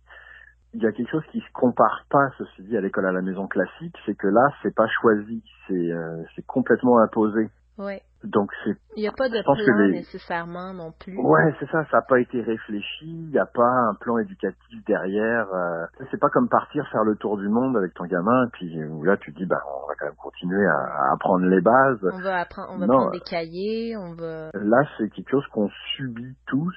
il 0.74 0.82
y 0.82 0.86
a 0.86 0.92
quelque 0.92 1.10
chose 1.10 1.24
qui 1.32 1.40
se 1.40 1.52
compare 1.52 2.04
pas 2.10 2.28
ceci 2.38 2.62
dit 2.62 2.76
à 2.76 2.80
l'école 2.80 3.06
à 3.06 3.12
la 3.12 3.22
maison 3.22 3.46
classique, 3.46 3.96
c'est 4.04 4.16
que 4.16 4.28
là 4.28 4.48
c'est 4.62 4.74
pas 4.74 4.88
choisi, 5.00 5.42
c'est 5.66 5.92
euh, 5.92 6.22
c'est 6.34 6.46
complètement 6.46 6.98
imposé. 6.98 7.48
Ouais. 7.78 8.02
Donc 8.24 8.50
c'est. 8.64 8.76
Il 8.96 9.00
n'y 9.00 9.08
a 9.08 9.12
pas 9.12 9.28
de 9.28 9.42
plan 9.42 9.88
nécessairement 9.90 10.72
non 10.72 10.92
plus. 10.98 11.16
Ouais, 11.18 11.54
c'est 11.60 11.66
ça. 11.70 11.84
Ça 11.90 11.98
n'a 11.98 12.02
pas 12.02 12.18
été 12.18 12.40
réfléchi. 12.40 13.04
Il 13.04 13.30
n'y 13.30 13.38
a 13.38 13.46
pas 13.46 13.68
un 13.90 13.94
plan 13.94 14.18
éducatif 14.18 14.84
derrière. 14.86 15.46
Euh... 15.52 15.84
C'est 16.10 16.18
pas 16.18 16.30
comme 16.30 16.48
partir 16.48 16.88
faire 16.90 17.04
le 17.04 17.16
tour 17.16 17.36
du 17.36 17.48
monde 17.48 17.76
avec 17.76 17.94
ton 17.94 18.04
gamin, 18.04 18.48
puis 18.52 18.74
là 19.04 19.16
tu 19.18 19.32
te 19.32 19.38
dis 19.38 19.46
bah 19.46 19.60
on 19.66 19.86
va 19.86 19.94
quand 19.98 20.06
même 20.06 20.16
continuer 20.16 20.66
à, 20.66 21.12
apprendre 21.12 21.46
les 21.46 21.60
bases. 21.60 22.10
On 22.12 22.22
va 22.22 22.40
apprendre, 22.40 22.68
on 22.72 22.78
va 22.78 22.86
prendre 22.86 23.10
des 23.12 23.20
cahiers, 23.20 23.96
on 23.96 24.14
va. 24.14 24.50
Là 24.54 24.82
c'est 24.96 25.08
quelque 25.10 25.30
chose 25.30 25.46
qu'on 25.52 25.68
subit 25.96 26.34
tous. 26.46 26.74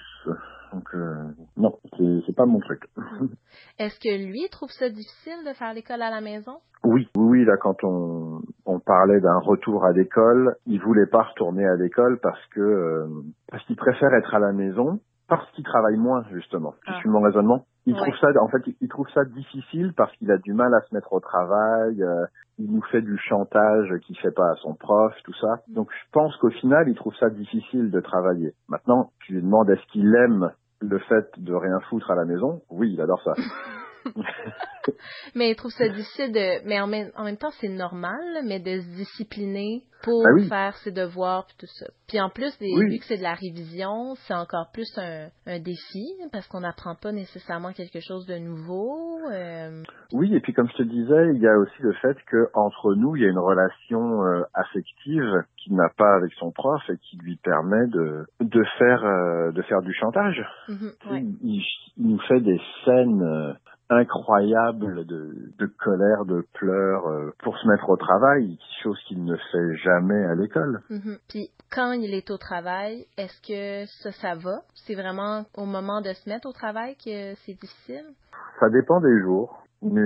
Donc 0.73 0.83
euh, 0.93 1.33
non, 1.57 1.77
c'est 2.27 2.35
pas 2.35 2.45
mon 2.45 2.59
truc. 2.59 2.83
Est-ce 3.79 3.99
que 3.99 4.25
lui 4.25 4.47
trouve 4.51 4.69
ça 4.69 4.89
difficile 4.89 5.45
de 5.47 5.53
faire 5.53 5.73
l'école 5.73 6.01
à 6.01 6.11
la 6.11 6.21
maison? 6.21 6.57
Oui, 6.83 7.09
oui, 7.17 7.43
là, 7.43 7.57
quand 7.57 7.83
on, 7.83 8.41
on 8.65 8.79
parlait 8.79 9.19
d'un 9.19 9.39
retour 9.39 9.83
à 9.83 9.91
l'école, 9.91 10.55
il 10.65 10.79
voulait 10.79 11.07
pas 11.07 11.23
retourner 11.23 11.65
à 11.65 11.75
l'école 11.75 12.19
parce 12.21 12.45
que 12.47 12.61
euh, 12.61 13.07
parce 13.49 13.63
qu'il 13.65 13.75
préfère 13.75 14.13
être 14.13 14.33
à 14.33 14.39
la 14.39 14.53
maison, 14.53 14.99
parce 15.27 15.49
qu'il 15.51 15.63
travaille 15.63 15.97
moins 15.97 16.23
justement. 16.31 16.73
Tu 16.85 16.91
ah. 16.93 16.99
suis 16.99 17.09
mon 17.09 17.21
raisonnement 17.21 17.65
Il 17.89 17.95
trouve 17.95 18.15
ça, 18.19 18.27
en 18.41 18.47
fait, 18.47 18.61
il 18.81 18.87
trouve 18.87 19.09
ça 19.13 19.25
difficile 19.25 19.93
parce 19.95 20.15
qu'il 20.17 20.31
a 20.31 20.37
du 20.37 20.53
mal 20.53 20.73
à 20.73 20.81
se 20.81 20.93
mettre 20.93 21.13
au 21.13 21.19
travail. 21.19 22.03
Euh, 22.03 22.25
il 22.59 22.71
nous 22.71 22.81
fait 22.91 23.01
du 23.01 23.17
chantage 23.17 23.93
qu'il 24.05 24.17
fait 24.17 24.31
pas 24.31 24.51
à 24.51 24.55
son 24.55 24.75
prof, 24.75 25.13
tout 25.23 25.33
ça. 25.33 25.61
Mm. 25.67 25.73
Donc, 25.73 25.89
je 25.91 26.11
pense 26.11 26.35
qu'au 26.37 26.49
final, 26.49 26.87
il 26.87 26.95
trouve 26.95 27.15
ça 27.15 27.29
difficile 27.29 27.89
de 27.91 27.99
travailler. 27.99 28.53
Maintenant, 28.67 29.11
tu 29.25 29.33
lui 29.33 29.41
demandes 29.41 29.69
est-ce 29.69 29.85
qu'il 29.91 30.13
aime 30.15 30.51
le 30.81 30.99
fait 30.99 31.27
de 31.37 31.53
rien 31.53 31.79
foutre 31.89 32.11
à 32.11 32.15
la 32.15 32.25
maison? 32.25 32.61
Oui, 32.69 32.91
il 32.93 33.01
adore 33.01 33.21
ça. 33.23 33.33
mais 35.35 35.51
il 35.51 35.55
trouve 35.55 35.71
ça 35.71 35.87
difficile 35.87 36.31
de. 36.31 36.65
Mais 36.67 36.79
en 36.79 36.87
même, 36.87 37.11
en 37.15 37.23
même 37.23 37.37
temps, 37.37 37.51
c'est 37.59 37.69
normal, 37.69 38.41
mais 38.45 38.59
de 38.59 38.81
se 38.81 38.87
discipliner 38.95 39.83
pour 40.03 40.23
ben 40.23 40.47
faire 40.47 40.75
ses 40.77 40.91
devoirs 40.91 41.45
puis 41.45 41.55
tout 41.59 41.67
ça. 41.67 41.87
Puis 42.07 42.19
en 42.19 42.29
plus, 42.29 42.57
vu 42.59 42.97
que 42.99 43.05
c'est 43.05 43.17
de 43.17 43.23
la 43.23 43.33
révision, 43.33 44.15
c'est 44.15 44.33
encore 44.33 44.69
plus 44.73 44.89
un, 44.97 45.27
un 45.45 45.59
défi 45.59 46.05
parce 46.31 46.47
qu'on 46.47 46.61
n'apprend 46.61 46.95
pas 46.95 47.11
nécessairement 47.11 47.73
quelque 47.73 47.99
chose 47.99 48.25
de 48.25 48.37
nouveau. 48.37 49.19
Euh. 49.31 49.83
Oui, 50.13 50.33
et 50.33 50.39
puis 50.39 50.53
comme 50.53 50.69
je 50.69 50.77
te 50.77 50.83
disais, 50.83 51.33
il 51.35 51.41
y 51.41 51.47
a 51.47 51.57
aussi 51.57 51.81
le 51.81 51.93
fait 51.93 52.17
que 52.27 52.49
entre 52.53 52.95
nous, 52.95 53.15
il 53.15 53.23
y 53.23 53.25
a 53.25 53.29
une 53.29 53.39
relation 53.39 54.23
euh, 54.23 54.43
affective 54.53 55.43
qu'il 55.57 55.75
n'a 55.75 55.89
pas 55.97 56.15
avec 56.15 56.31
son 56.33 56.51
prof 56.51 56.81
et 56.89 56.97
qui 56.97 57.17
lui 57.17 57.35
permet 57.37 57.87
de 57.87 58.25
de 58.39 58.63
faire 58.77 59.03
euh, 59.03 59.51
de 59.51 59.61
faire 59.63 59.81
du 59.81 59.93
chantage. 59.93 60.43
Mm-hmm, 60.69 61.35
il, 61.43 61.61
il, 61.97 62.07
nous 62.07 62.19
fait 62.21 62.39
des 62.39 62.59
scènes 62.85 63.55
incroyable 63.89 65.05
de, 65.05 65.51
de 65.57 65.65
colère, 65.65 66.25
de 66.25 66.45
pleurs 66.53 67.07
euh, 67.07 67.33
pour 67.43 67.57
se 67.57 67.67
mettre 67.67 67.89
au 67.89 67.97
travail, 67.97 68.57
chose 68.83 68.99
qu'il 69.07 69.23
ne 69.23 69.35
fait 69.35 69.75
jamais 69.77 70.25
à 70.25 70.35
l'école. 70.35 70.81
Mhm. 70.89 71.17
Puis 71.27 71.49
quand 71.71 71.93
il 71.93 72.13
est 72.13 72.29
au 72.31 72.37
travail, 72.37 73.05
est-ce 73.17 73.41
que 73.41 73.89
ça, 74.03 74.11
ça 74.11 74.35
va? 74.35 74.61
C'est 74.75 74.95
vraiment 74.95 75.45
au 75.57 75.65
moment 75.65 76.01
de 76.01 76.13
se 76.13 76.29
mettre 76.29 76.47
au 76.47 76.53
travail 76.53 76.95
que 76.95 77.35
c'est 77.45 77.53
difficile? 77.53 78.05
Ça 78.59 78.69
dépend 78.69 78.99
des 78.99 79.19
jours, 79.21 79.63
mais 79.81 80.05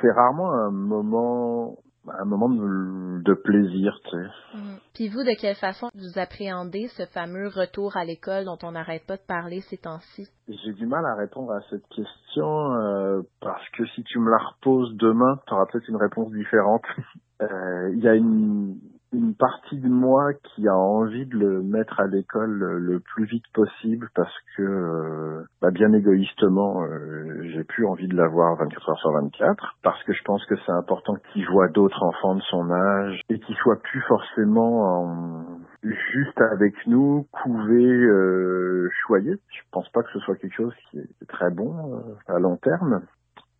c'est 0.00 0.10
rarement 0.10 0.52
un 0.52 0.70
moment 0.70 1.76
un 2.08 2.24
moment 2.24 2.48
de, 2.48 3.34
plaisir, 3.34 3.98
tu 4.04 4.10
sais. 4.10 4.56
Mm. 4.56 4.76
Puis 4.94 5.08
vous, 5.08 5.22
de 5.22 5.34
quelle 5.40 5.56
façon 5.56 5.88
vous 5.94 6.18
appréhendez 6.18 6.88
ce 6.88 7.04
fameux 7.06 7.48
retour 7.48 7.96
à 7.96 8.04
l'école 8.04 8.44
dont 8.44 8.58
on 8.62 8.72
n'arrête 8.72 9.06
pas 9.06 9.16
de 9.16 9.22
parler 9.22 9.60
ces 9.60 9.78
temps-ci? 9.78 10.28
J'ai 10.48 10.72
du 10.72 10.86
mal 10.86 11.04
à 11.06 11.14
répondre 11.14 11.52
à 11.52 11.60
cette 11.70 11.86
question 11.88 12.74
euh, 12.74 13.22
parce 13.40 13.68
que 13.70 13.86
si 13.94 14.02
tu 14.04 14.18
me 14.18 14.30
la 14.30 14.38
reposes 14.38 14.94
demain, 14.96 15.40
tu 15.46 15.54
auras 15.54 15.66
peut-être 15.66 15.88
une 15.88 15.96
réponse 15.96 16.30
différente. 16.32 16.84
Euh, 17.40 17.90
il 17.94 17.98
y 17.98 18.06
a 18.06 18.14
une, 18.14 18.78
une 19.12 19.34
partie 19.34 19.78
de 19.78 19.88
moi 19.88 20.32
qui 20.32 20.66
a 20.68 20.76
envie 20.76 21.26
de 21.26 21.36
le 21.36 21.62
mettre 21.62 22.00
à 22.00 22.06
l'école 22.06 22.50
le, 22.50 23.00
plus 23.00 23.24
vite 23.26 23.44
possible 23.52 24.08
parce 24.14 24.34
que, 24.56 24.62
euh, 24.62 25.44
bah 25.60 25.70
bien 25.70 25.92
égoïstement, 25.92 26.82
euh, 26.84 27.42
j'ai 27.52 27.64
plus 27.64 27.86
envie 27.86 28.08
de 28.08 28.16
l'avoir 28.16 28.56
24 28.56 28.90
heures 28.90 28.98
sur 28.98 29.12
24 29.12 29.76
parce 29.82 30.02
que 30.04 30.12
je 30.12 30.22
pense 30.24 30.44
que 30.46 30.54
c'est 30.64 30.72
important 30.72 31.16
qu'il 31.32 31.46
voit 31.48 31.68
d'autres 31.68 32.02
enfants 32.02 32.36
de 32.36 32.42
son 32.42 32.70
âge 32.70 33.20
et 33.28 33.38
qu'il 33.38 33.56
soit 33.56 33.80
plus 33.82 34.00
forcément 34.02 34.82
en, 34.82 35.44
juste 35.82 36.40
avec 36.40 36.74
nous, 36.86 37.26
couvé, 37.32 37.84
euh, 37.84 38.88
choyé. 39.06 39.32
Je 39.32 39.60
pense 39.70 39.88
pas 39.90 40.02
que 40.02 40.10
ce 40.12 40.20
soit 40.20 40.36
quelque 40.36 40.56
chose 40.56 40.74
qui 40.90 40.98
est 40.98 41.26
très 41.28 41.50
bon 41.50 41.74
euh, 41.96 42.34
à 42.34 42.38
long 42.38 42.56
terme. 42.56 43.02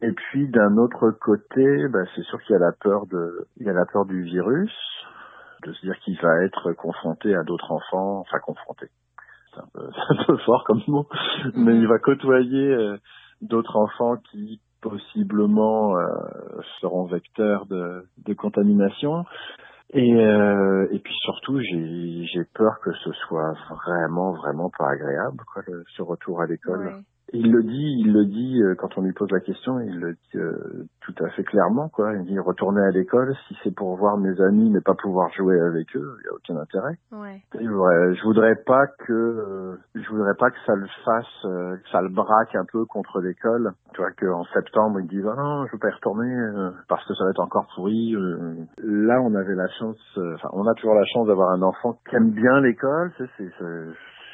Et 0.01 0.13
puis 0.13 0.49
d'un 0.49 0.77
autre 0.79 1.11
côté, 1.11 1.89
bah, 1.89 2.01
c'est 2.15 2.23
sûr 2.23 2.41
qu'il 2.43 2.55
y 2.55 2.57
a 2.57 2.61
la 2.61 2.73
peur 2.73 3.07
de, 3.07 3.47
il 3.59 3.67
y 3.67 3.71
a 3.71 3.73
la 3.73 3.87
peur 3.87 4.05
du 4.05 4.23
virus 4.23 4.73
de 5.63 5.73
se 5.73 5.81
dire 5.83 5.99
qu'il 6.01 6.19
va 6.21 6.45
être 6.45 6.73
confronté 6.73 7.35
à 7.35 7.43
d'autres 7.43 7.71
enfants, 7.71 8.21
enfin 8.21 8.39
confronté, 8.41 8.87
c'est 9.53 9.61
un, 9.61 9.69
peu, 10.27 10.37
fort 10.47 10.65
comme 10.65 10.83
mot, 10.89 11.07
mais 11.55 11.77
il 11.77 11.87
va 11.87 11.99
côtoyer 11.99 12.69
euh, 12.69 12.97
d'autres 13.41 13.77
enfants 13.77 14.17
qui 14.31 14.61
possiblement 14.81 15.97
euh, 15.97 16.07
seront 16.81 17.05
vecteurs 17.05 17.67
de, 17.67 18.05
de 18.27 18.35
contamination. 18.35 19.25
Et, 19.95 20.15
euh, 20.15 20.89
et 20.91 20.99
puis 20.99 21.15
surtout, 21.21 21.61
j'ai 21.61 22.45
peur 22.55 22.81
que 22.83 22.93
ce 23.05 23.13
soit 23.13 23.55
vraiment, 23.71 24.33
vraiment 24.33 24.71
pas 24.77 24.89
agréable, 24.91 25.39
quoi, 25.53 25.63
ce 25.97 26.03
retour 26.03 26.41
à 26.41 26.47
l'école. 26.47 27.03
Il 27.35 27.51
le 27.51 27.63
dit, 27.63 27.97
il 27.99 28.13
le 28.13 28.27
dit 28.27 28.63
euh, 28.63 28.75
quand 28.75 28.99
on 28.99 29.03
lui 29.03 29.13
pose 29.13 29.31
la 29.31 29.41
question, 29.41 29.81
il 29.81 29.99
le 29.99 30.13
dit 30.13 30.39
euh, 30.39 30.85
tout 31.01 31.15
à 31.25 31.31
fait 31.31 31.45
clairement, 31.45 31.89
quoi. 31.89 32.13
Il 32.15 32.25
dit 32.25 32.39
retourner 32.39 32.83
à 32.83 32.91
l'école, 32.91 33.35
si 33.49 33.57
c'est 33.65 33.75
pour 33.75 33.97
voir 33.97 34.19
mes 34.19 34.39
amis 34.43 34.71
mais 34.71 34.81
pas 34.81 34.95
pouvoir 34.95 35.33
jouer 35.33 35.59
avec 35.59 35.97
eux, 35.97 36.17
il 36.21 36.27
y 36.27 36.29
a 36.29 36.35
aucun 36.35 36.61
intérêt. 36.61 36.99
Ouais. 37.11 37.43
je 37.55 38.23
voudrais 38.23 38.57
pas 38.67 38.87
que, 38.87 39.13
euh, 39.13 39.77
je 39.95 40.09
voudrais 40.11 40.35
pas 40.39 40.51
que 40.51 40.59
ça 40.67 40.75
le 40.75 40.87
fasse, 41.05 41.43
que 41.43 41.89
ça 41.91 42.03
le 42.03 42.11
braque 42.11 42.55
un 42.55 42.67
peu 42.71 42.85
contre 42.85 43.21
l'école. 43.21 43.73
Tu 43.95 44.03
vois 44.03 44.11
qu'en 44.13 44.45
septembre 44.53 45.01
il 45.01 45.09
dit 45.09 45.23
ah 45.25 45.35
non, 45.37 45.67
je 45.67 45.73
veux 45.73 45.79
pas 45.79 45.89
y 45.89 45.95
retourner 45.95 46.29
parce 46.89 47.07
que 47.07 47.15
ça 47.15 47.25
va 47.25 47.31
être 47.31 47.41
encore 47.41 47.67
pourri. 47.75 48.15
Là, 48.79 49.21
on 49.23 49.35
avait 49.35 49.55
la 49.55 49.69
chance, 49.79 49.99
enfin, 50.17 50.49
on 50.53 50.67
a 50.67 50.75
toujours 50.75 50.95
la 50.95 51.05
chance 51.07 51.27
d'avoir 51.27 51.51
un 51.51 51.63
enfant 51.63 51.99
qui 52.09 52.17
aime 52.17 52.31
bien 52.31 52.61
l'école. 52.61 53.11
C'est, 53.17 53.29
c'est, 53.39 53.51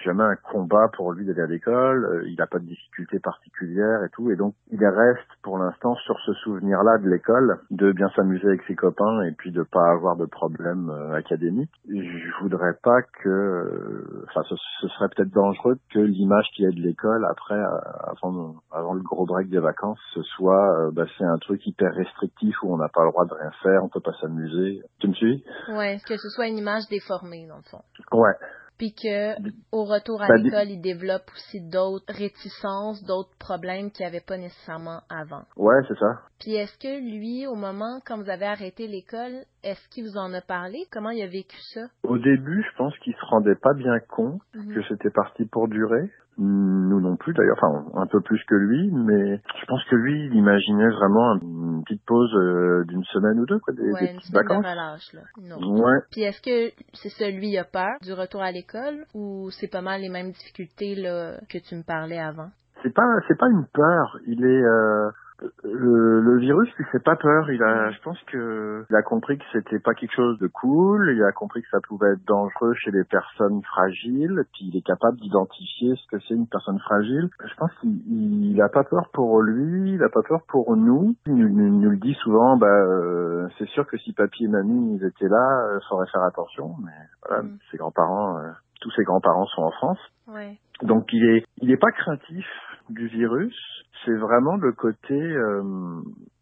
jamais 0.04 0.24
un 0.24 0.36
combat 0.36 0.88
pour 0.96 1.12
lui 1.12 1.24
d'aller 1.26 1.42
à 1.42 1.46
l'école, 1.46 2.04
euh, 2.04 2.28
il 2.28 2.36
n'a 2.36 2.46
pas 2.46 2.58
de 2.58 2.64
difficultés 2.64 3.18
particulières 3.18 4.04
et 4.04 4.08
tout, 4.10 4.30
et 4.30 4.36
donc 4.36 4.54
il 4.70 4.84
reste 4.84 5.28
pour 5.42 5.58
l'instant 5.58 5.94
sur 5.96 6.18
ce 6.26 6.32
souvenir-là 6.34 6.98
de 6.98 7.08
l'école, 7.08 7.58
de 7.70 7.92
bien 7.92 8.08
s'amuser 8.14 8.46
avec 8.46 8.62
ses 8.66 8.74
copains 8.74 9.22
et 9.22 9.32
puis 9.32 9.52
de 9.52 9.62
pas 9.62 9.90
avoir 9.90 10.16
de 10.16 10.26
problèmes 10.26 10.90
euh, 10.90 11.14
académiques. 11.14 11.72
Je 11.88 12.42
voudrais 12.42 12.74
pas 12.82 13.02
que, 13.02 13.28
euh, 13.28 14.24
enfin, 14.28 14.42
ce, 14.48 14.88
serait 14.88 15.08
peut-être 15.08 15.32
dangereux 15.32 15.78
que 15.92 15.98
l'image 15.98 16.46
qu'il 16.54 16.64
y 16.64 16.68
a 16.68 16.70
de 16.70 16.80
l'école 16.80 17.26
après, 17.30 17.60
avant, 18.06 18.56
avant 18.72 18.94
le 18.94 19.02
gros 19.02 19.26
break 19.26 19.48
des 19.48 19.58
vacances, 19.58 19.98
ce 20.14 20.22
soit, 20.22 20.90
bah, 20.92 21.04
c'est 21.16 21.24
un 21.24 21.38
truc 21.38 21.64
hyper 21.66 21.92
restrictif 21.94 22.54
où 22.62 22.72
on 22.72 22.78
n'a 22.78 22.88
pas 22.88 23.04
le 23.04 23.10
droit 23.10 23.26
de 23.26 23.34
rien 23.34 23.50
faire, 23.62 23.84
on 23.84 23.88
peut 23.88 24.00
pas 24.00 24.14
s'amuser. 24.20 24.82
Tu 25.00 25.08
me 25.08 25.14
suis? 25.14 25.44
Ouais, 25.68 25.98
que 26.06 26.16
ce 26.16 26.28
soit 26.30 26.48
une 26.48 26.58
image 26.58 26.88
déformée 26.90 27.46
dans 27.46 27.56
le 27.56 27.62
fond. 27.62 27.82
Ouais 28.12 28.34
puis 28.78 28.94
que 28.94 29.34
au 29.72 29.84
retour 29.84 30.22
à 30.22 30.28
l'école, 30.36 30.70
il 30.70 30.80
développe 30.80 31.30
aussi 31.34 31.60
d'autres 31.60 32.14
réticences, 32.14 33.02
d'autres 33.04 33.36
problèmes 33.38 33.90
qu'il 33.90 34.04
n'y 34.06 34.10
avait 34.10 34.24
pas 34.24 34.38
nécessairement 34.38 35.02
avant. 35.10 35.42
Ouais, 35.56 35.76
c'est 35.88 35.98
ça. 35.98 36.20
Puis 36.38 36.54
est-ce 36.54 36.78
que 36.78 37.00
lui, 37.00 37.46
au 37.46 37.56
moment 37.56 38.00
quand 38.06 38.16
vous 38.16 38.30
avez 38.30 38.46
arrêté 38.46 38.86
l'école, 38.86 39.44
est-ce 39.68 39.88
qu'il 39.88 40.04
vous 40.04 40.16
en 40.16 40.32
a 40.32 40.40
parlé? 40.40 40.78
Comment 40.92 41.10
il 41.10 41.22
a 41.22 41.26
vécu 41.26 41.56
ça? 41.74 41.82
Au 42.02 42.18
début, 42.18 42.62
je 42.62 42.76
pense 42.76 42.96
qu'il 42.98 43.14
se 43.14 43.24
rendait 43.26 43.54
pas 43.54 43.74
bien 43.74 43.98
compte 44.00 44.40
mhm. 44.54 44.74
que 44.74 44.82
c'était 44.88 45.10
parti 45.10 45.44
pour 45.46 45.68
durer. 45.68 46.10
Nous 46.40 47.00
non 47.00 47.16
plus 47.16 47.34
d'ailleurs, 47.34 47.58
enfin 47.60 47.84
un 48.00 48.06
peu 48.06 48.20
plus 48.20 48.40
que 48.44 48.54
lui, 48.54 48.92
mais 48.92 49.40
je 49.60 49.66
pense 49.66 49.82
que 49.86 49.96
lui, 49.96 50.26
il 50.26 50.34
imaginait 50.36 50.88
vraiment 50.90 51.34
une 51.34 51.82
petite 51.82 52.04
pause 52.06 52.32
euh, 52.36 52.84
d'une 52.86 53.02
semaine 53.06 53.40
ou 53.40 53.46
deux, 53.46 53.58
quoi, 53.58 53.74
des, 53.74 53.82
ouais, 53.90 54.14
petites 54.14 54.32
vacances. 54.32 54.62
De 54.62 54.68
relâche, 54.68 55.12
là. 55.14 55.22
Non. 55.42 55.82
Ouais. 55.82 55.98
Puis 56.12 56.22
est-ce 56.22 56.40
que 56.40 56.72
c'est 56.92 57.08
ça, 57.08 57.28
lui, 57.28 57.58
a 57.58 57.64
peur 57.64 57.98
du 58.02 58.12
retour 58.12 58.40
à 58.40 58.52
l'école 58.52 59.04
ou 59.14 59.50
c'est 59.50 59.66
pas 59.66 59.82
mal 59.82 60.00
les 60.00 60.10
mêmes 60.10 60.30
difficultés 60.30 60.94
là, 60.94 61.40
que 61.50 61.58
tu 61.58 61.74
me 61.74 61.82
parlais 61.82 62.20
avant? 62.20 62.50
C'est 62.84 62.94
pas, 62.94 63.02
c'est 63.26 63.36
pas 63.36 63.48
une 63.48 63.66
peur. 63.74 64.20
Il 64.28 64.44
est, 64.44 64.62
euh, 64.62 65.10
le, 65.62 66.20
le, 66.20 66.38
virus 66.38 66.68
lui 66.76 66.84
fait 66.90 67.02
pas 67.02 67.16
peur. 67.16 67.50
Il 67.50 67.62
a, 67.62 67.90
je 67.90 68.00
pense 68.02 68.20
que 68.24 68.84
il 68.90 68.96
a 68.96 69.02
compris 69.02 69.38
que 69.38 69.44
c'était 69.52 69.78
pas 69.78 69.94
quelque 69.94 70.14
chose 70.14 70.38
de 70.38 70.48
cool. 70.48 71.12
Il 71.14 71.22
a 71.22 71.32
compris 71.32 71.62
que 71.62 71.68
ça 71.70 71.78
pouvait 71.80 72.12
être 72.12 72.24
dangereux 72.26 72.74
chez 72.74 72.90
les 72.90 73.04
personnes 73.04 73.62
fragiles. 73.62 74.42
Puis 74.52 74.70
il 74.72 74.76
est 74.76 74.86
capable 74.86 75.18
d'identifier 75.18 75.94
ce 75.94 76.16
que 76.16 76.22
c'est 76.26 76.34
une 76.34 76.48
personne 76.48 76.78
fragile. 76.80 77.28
Je 77.44 77.54
pense 77.56 77.70
qu'il 77.80 78.50
il 78.52 78.60
a 78.60 78.68
pas 78.68 78.84
peur 78.84 79.10
pour 79.12 79.40
lui. 79.42 79.94
Il 79.94 80.02
a 80.02 80.08
pas 80.08 80.22
peur 80.22 80.40
pour 80.48 80.76
nous. 80.76 81.14
Il 81.26 81.34
nous, 81.34 81.90
le 81.90 81.96
dit 81.96 82.14
souvent. 82.22 82.56
Bah, 82.56 82.66
euh, 82.66 83.48
c'est 83.58 83.68
sûr 83.68 83.86
que 83.86 83.96
si 83.98 84.12
papy 84.12 84.44
et 84.44 84.48
mamie 84.48 84.98
ils 85.00 85.06
étaient 85.06 85.28
là, 85.28 85.68
euh, 85.68 85.78
faudrait 85.88 86.10
faire 86.10 86.22
attention. 86.22 86.74
Mais 86.84 86.92
voilà, 87.26 87.42
mm. 87.44 87.58
ses 87.70 87.76
grands-parents, 87.76 88.38
euh, 88.38 88.50
tous 88.80 88.90
ses 88.92 89.04
grands-parents 89.04 89.46
sont 89.46 89.62
en 89.62 89.70
France. 89.70 89.98
Ouais. 90.26 90.58
Donc 90.82 91.06
il 91.12 91.24
est, 91.24 91.44
il 91.58 91.70
est 91.70 91.76
pas 91.76 91.90
craintif 91.92 92.46
du 92.90 93.06
virus 93.08 93.54
c'est 94.04 94.14
vraiment 94.14 94.56
le 94.56 94.72
côté 94.72 95.14
euh, 95.14 95.62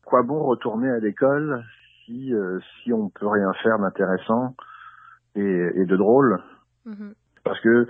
quoi 0.05 0.23
bon 0.23 0.43
retourner 0.43 0.91
à 0.91 0.99
l'école 0.99 1.65
si 2.05 2.35
euh, 2.35 2.59
si 2.83 2.93
on 2.93 3.09
peut 3.09 3.27
rien 3.27 3.53
faire 3.63 3.79
d'intéressant 3.79 4.55
et, 5.35 5.71
et 5.75 5.85
de 5.85 5.97
drôle? 5.97 6.41
Mhm. 6.85 7.15
Parce 7.45 7.61
que 7.61 7.87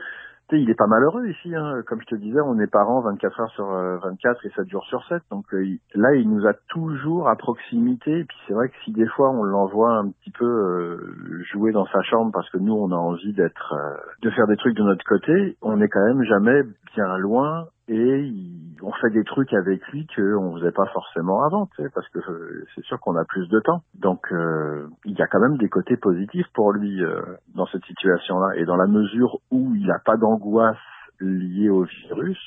tu 0.49 0.55
sais, 0.55 0.63
il 0.63 0.71
est 0.71 0.77
pas 0.77 0.87
malheureux 0.87 1.27
ici. 1.27 1.53
Hein. 1.57 1.83
Comme 1.89 2.01
je 2.01 2.07
te 2.07 2.15
disais, 2.15 2.41
on 2.41 2.61
est 2.61 2.69
parents 2.69 3.01
24 3.01 3.41
heures 3.41 3.51
sur 3.51 3.69
euh, 3.69 3.97
24 3.99 4.47
et 4.47 4.51
7 4.51 4.71
jours 4.71 4.85
sur 4.85 5.05
7. 5.09 5.21
Donc 5.31 5.45
euh, 5.53 5.77
là, 5.95 6.15
il 6.15 6.31
nous 6.31 6.47
a 6.47 6.55
toujours 6.69 7.29
à 7.29 7.35
proximité. 7.35 8.21
Et 8.21 8.25
puis 8.25 8.37
c'est 8.47 8.55
vrai 8.55 8.69
que 8.69 8.75
si 8.85 8.93
des 8.93 9.09
fois 9.09 9.31
on 9.31 9.43
l'envoie 9.43 9.91
un 9.91 10.11
petit 10.11 10.31
peu 10.31 10.45
euh, 10.45 11.43
jouer 11.53 11.73
dans 11.73 11.87
sa 11.87 12.01
chambre 12.03 12.31
parce 12.33 12.49
que 12.51 12.59
nous 12.59 12.75
on 12.75 12.93
a 12.93 12.97
envie 12.97 13.33
d'être, 13.33 13.75
euh, 13.75 13.97
de 14.23 14.31
faire 14.31 14.47
des 14.47 14.57
trucs 14.57 14.77
de 14.77 14.85
notre 14.85 15.05
côté, 15.05 15.57
on 15.63 15.81
est 15.81 15.89
quand 15.89 16.07
même 16.07 16.23
jamais 16.23 16.63
bien 16.95 17.19
loin 17.19 17.67
et 17.89 17.95
il- 17.95 18.77
on 18.83 18.93
fait 18.93 19.11
des 19.11 19.25
trucs 19.25 19.53
avec 19.55 19.81
lui 19.89 20.07
qu'on 20.15 20.57
faisait 20.59 20.73
pas 20.73 20.87
forcément 20.93 21.43
avant, 21.45 21.67
tu 21.75 21.83
sais, 21.83 21.89
parce 21.95 22.09
que 22.11 22.19
euh, 22.19 22.65
c'est 22.75 22.85
sûr 22.85 23.01
qu'on 23.01 23.17
a 23.17 23.25
plus 23.25 23.49
de 23.49 23.61
temps. 23.61 23.83
Donc 23.95 24.21
euh, 24.33 24.89
il 25.05 25.19
y 25.19 25.23
a 25.23 25.27
quand 25.27 25.41
même 25.41 25.57
des 25.57 25.69
côtés 25.69 25.97
positifs 25.97 26.47
pour 26.55 26.73
lui 26.73 27.03
euh, 27.03 27.21
dans 27.55 27.67
cette 27.67 27.85
situation-là, 27.85 28.57
et 28.57 28.65
dans 28.65 28.77
la 28.77 28.87
mesure 28.87 29.39
où 29.51 29.75
il 29.75 29.87
n'a 29.87 29.99
pas 30.05 30.17
d'angoisse 30.17 30.77
liée 31.21 31.71
au 31.71 31.85
virus, 31.85 32.39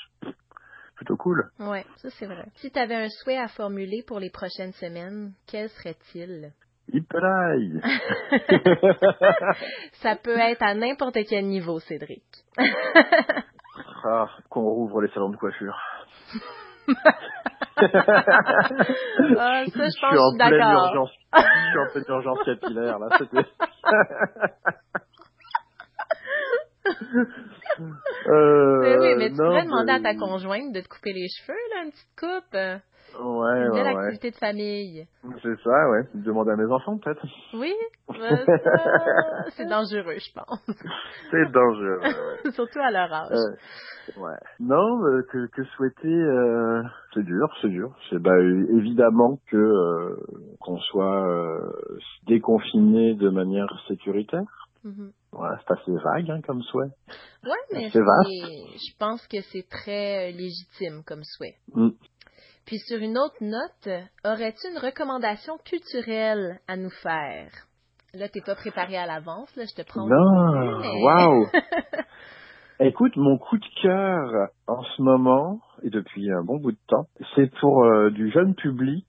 plutôt 0.96 1.18
cool. 1.18 1.50
Ouais, 1.60 1.86
ça 1.98 2.10
c'est 2.12 2.26
vrai. 2.28 2.46
Si 2.56 2.70
tu 2.72 2.78
avais 2.80 2.96
un 2.96 3.10
souhait 3.10 3.38
à 3.40 3.48
formuler 3.48 4.04
pour 4.06 4.20
les 4.20 4.30
prochaines 4.30 4.74
semaines, 4.74 5.32
quel 5.48 5.70
serait-il? 5.70 6.52
Hippelaï 6.94 7.82
Ça 10.02 10.16
peut 10.16 10.38
être 10.38 10.62
à 10.64 10.74
n'importe 10.74 11.18
quel 11.30 11.46
niveau, 11.46 11.80
Cédric. 11.80 12.24
ah, 14.06 14.28
Qu'on 14.50 14.62
rouvre 14.62 15.02
les 15.02 15.10
salons 15.10 15.30
de 15.30 15.38
coiffure. 15.38 15.78
Ah, 17.82 19.64
ça, 19.68 19.86
je 19.86 19.86
je 19.86 19.90
suis 19.90 20.18
en 20.18 20.36
pleine 20.36 20.54
urgence. 20.54 21.12
Je 21.34 21.40
suis 21.40 21.80
en 21.80 21.92
pleine 21.94 22.04
urgence 22.10 22.40
capillaire 22.44 23.00
là. 23.00 23.08
Euh, 28.28 28.80
Mais 28.82 28.98
oui, 28.98 29.16
mais 29.18 29.30
tu 29.30 29.36
non, 29.36 29.46
pourrais 29.46 29.64
demander 29.64 29.92
à 29.92 30.00
ta 30.02 30.16
conjointe 30.16 30.74
de 30.74 30.82
te 30.82 30.88
couper 30.88 31.14
les 31.14 31.28
cheveux, 31.30 31.58
là, 31.74 31.84
une 31.86 31.92
petite 31.92 32.16
coupe. 32.20 32.82
Euh, 33.20 33.40
Ouais, 33.40 33.66
Une 33.66 33.72
belle 33.72 33.86
ouais, 33.88 33.94
ouais. 33.96 34.00
activité 34.06 34.32
de 34.32 34.36
famille. 34.38 35.08
C'est 35.42 35.60
ça, 35.64 35.90
ouais. 35.90 36.04
Demander 36.16 36.52
à 36.52 36.56
mes 36.56 36.72
enfants 36.72 36.98
peut-être. 36.98 37.26
Oui, 37.54 37.74
ça, 38.08 39.50
c'est 39.52 39.66
dangereux, 39.68 40.16
je 40.18 40.34
pense. 40.34 40.62
C'est 41.32 41.52
dangereux. 41.52 42.00
ouais. 42.02 42.52
Surtout 42.54 42.80
à 42.80 42.92
leur 42.92 43.12
âge. 43.12 43.32
Euh, 43.32 44.22
ouais. 44.22 44.38
Non, 44.60 45.04
euh, 45.06 45.22
que, 45.32 45.48
que 45.48 45.64
souhaiter, 45.76 46.08
euh, 46.08 46.82
c'est 47.14 47.24
dur, 47.24 47.48
c'est 47.62 47.70
dur. 47.70 47.94
C'est 48.10 48.20
bah, 48.20 48.32
euh, 48.32 48.78
évidemment 48.78 49.40
que 49.50 49.58
euh, 49.58 50.16
qu'on 50.60 50.78
soit 50.80 51.28
euh, 51.30 51.60
déconfiné 52.28 53.16
de 53.16 53.30
manière 53.30 53.68
sécuritaire. 53.88 54.44
Ouais, 55.34 55.50
c'est 55.68 55.74
assez 55.74 55.92
vague 55.92 56.32
hein, 56.32 56.42
comme 56.48 56.62
souhait. 56.64 56.88
Ouais, 57.44 57.52
mais 57.74 57.90
C'est 57.92 58.00
vaste. 58.00 58.30
je 58.30 58.98
pense 58.98 59.28
que 59.28 59.42
c'est 59.52 59.68
très 59.70 60.30
euh, 60.30 60.32
légitime 60.38 61.04
comme 61.06 61.24
souhait. 61.24 61.56
Mm. 61.76 61.90
Puis 62.70 62.78
sur 62.78 63.00
une 63.00 63.18
autre 63.18 63.42
note, 63.42 63.90
aurais-tu 64.24 64.68
une 64.72 64.78
recommandation 64.78 65.58
culturelle 65.66 66.60
à 66.68 66.78
nous 66.78 66.92
faire? 67.02 67.50
Là, 68.14 68.30
t'es 68.30 68.42
pas 68.46 68.54
préparé 68.54 68.96
à 68.96 69.08
l'avance, 69.08 69.56
là, 69.56 69.64
je 69.68 69.74
te 69.74 69.82
prends. 69.82 70.06
Non, 70.08 70.80
mais- 70.80 71.04
waouh. 71.04 71.48
Écoute, 72.80 73.14
mon 73.18 73.40
coup 73.40 73.58
de 73.58 73.66
cœur 73.82 74.50
en 74.68 74.84
ce 74.84 75.02
moment 75.02 75.60
et 75.82 75.90
depuis 75.90 76.32
un 76.32 76.44
bon 76.44 76.58
bout 76.58 76.74
de 76.74 76.78
temps, 76.88 77.08
c'est 77.36 77.52
pour 77.60 77.84
euh, 77.84 78.12
du 78.12 78.30
jeune 78.30 78.54
public, 78.54 79.08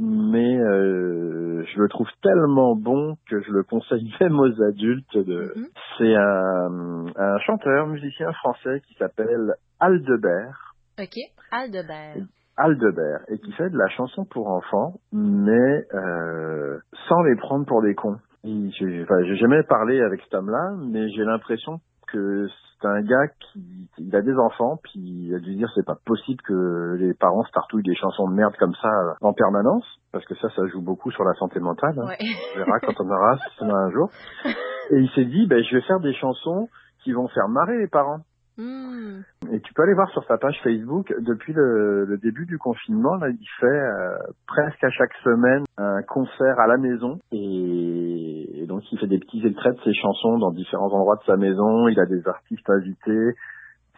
mais 0.00 0.58
euh, 0.58 1.64
je 1.64 1.78
le 1.80 1.88
trouve 1.88 2.08
tellement 2.24 2.74
bon 2.74 3.14
que 3.30 3.40
je 3.40 3.52
le 3.52 3.62
conseille 3.62 4.12
même 4.20 4.36
aux 4.40 4.62
adultes. 4.64 5.16
De... 5.16 5.52
Mhm. 5.54 5.68
C'est 5.98 6.16
un, 6.16 7.06
un 7.14 7.38
chanteur, 7.46 7.86
musicien 7.86 8.32
français 8.32 8.82
qui 8.88 8.94
s'appelle 8.94 9.54
Aldebert. 9.78 10.74
OK. 10.98 11.14
Aldebert. 11.52 12.16
Aldebert 12.56 13.20
et 13.28 13.38
qui 13.38 13.52
fait 13.52 13.70
de 13.70 13.76
la 13.78 13.88
chanson 13.88 14.24
pour 14.24 14.48
enfants, 14.48 14.94
mais 15.12 15.84
euh, 15.94 16.78
sans 17.08 17.22
les 17.22 17.36
prendre 17.36 17.66
pour 17.66 17.82
des 17.82 17.94
cons. 17.94 18.16
J'ai 18.44 19.02
enfin, 19.02 19.22
jamais 19.34 19.62
parlé 19.64 20.00
avec 20.00 20.20
cet 20.22 20.34
homme-là, 20.34 20.74
mais 20.78 21.08
j'ai 21.10 21.24
l'impression 21.24 21.80
que 22.06 22.46
c'est 22.80 22.86
un 22.86 23.02
gars 23.02 23.26
qui 23.52 23.88
il 23.98 24.14
a 24.14 24.22
des 24.22 24.34
enfants, 24.36 24.76
puis 24.82 25.00
il 25.00 25.34
a 25.34 25.38
dû 25.40 25.54
dire 25.56 25.68
c'est 25.74 25.84
pas 25.84 25.96
possible 26.04 26.40
que 26.42 26.96
les 27.00 27.14
parents 27.14 27.42
se 27.42 27.50
tartouillent 27.50 27.82
des 27.82 27.94
chansons 27.96 28.28
de 28.28 28.34
merde 28.34 28.54
comme 28.58 28.74
ça 28.80 28.88
euh, 28.88 29.12
en 29.22 29.32
permanence, 29.32 29.84
parce 30.12 30.24
que 30.26 30.34
ça, 30.36 30.48
ça 30.54 30.62
joue 30.68 30.82
beaucoup 30.82 31.10
sur 31.10 31.24
la 31.24 31.34
santé 31.34 31.58
mentale. 31.58 31.98
hein. 31.98 32.06
Ouais. 32.06 32.18
On 32.54 32.58
verra 32.58 32.78
quand 32.80 33.00
on 33.00 33.08
aura, 33.10 33.36
si 33.36 33.62
on 33.62 33.70
a 33.70 33.78
un 33.78 33.90
jour. 33.90 34.10
Et 34.90 34.98
il 34.98 35.10
s'est 35.16 35.24
dit, 35.24 35.46
ben, 35.48 35.60
je 35.64 35.74
vais 35.76 35.82
faire 35.82 35.98
des 36.00 36.14
chansons 36.14 36.68
qui 37.02 37.12
vont 37.12 37.26
faire 37.28 37.48
marrer 37.48 37.78
les 37.78 37.88
parents. 37.88 38.20
Hmm. 38.58 39.20
Et 39.52 39.60
tu 39.60 39.74
peux 39.74 39.82
aller 39.82 39.94
voir 39.94 40.10
sur 40.10 40.24
sa 40.24 40.38
page 40.38 40.58
Facebook, 40.62 41.12
depuis 41.20 41.52
le, 41.52 42.04
le 42.06 42.16
début 42.18 42.46
du 42.46 42.58
confinement, 42.58 43.16
là, 43.16 43.28
il 43.28 43.48
fait 43.60 43.66
euh, 43.66 44.16
presque 44.46 44.82
à 44.82 44.90
chaque 44.90 45.12
semaine 45.22 45.64
un 45.76 46.02
concert 46.02 46.58
à 46.58 46.66
la 46.66 46.78
maison. 46.78 47.18
Et, 47.32 48.62
et 48.62 48.66
donc 48.66 48.82
il 48.90 48.98
fait 48.98 49.06
des 49.06 49.18
petits 49.18 49.46
extraits 49.46 49.76
de 49.76 49.82
ses 49.82 49.94
chansons 49.94 50.38
dans 50.38 50.50
différents 50.52 50.92
endroits 50.92 51.16
de 51.16 51.24
sa 51.24 51.36
maison. 51.36 51.88
Il 51.88 52.00
a 52.00 52.06
des 52.06 52.26
artistes 52.26 52.68
invités. 52.70 53.34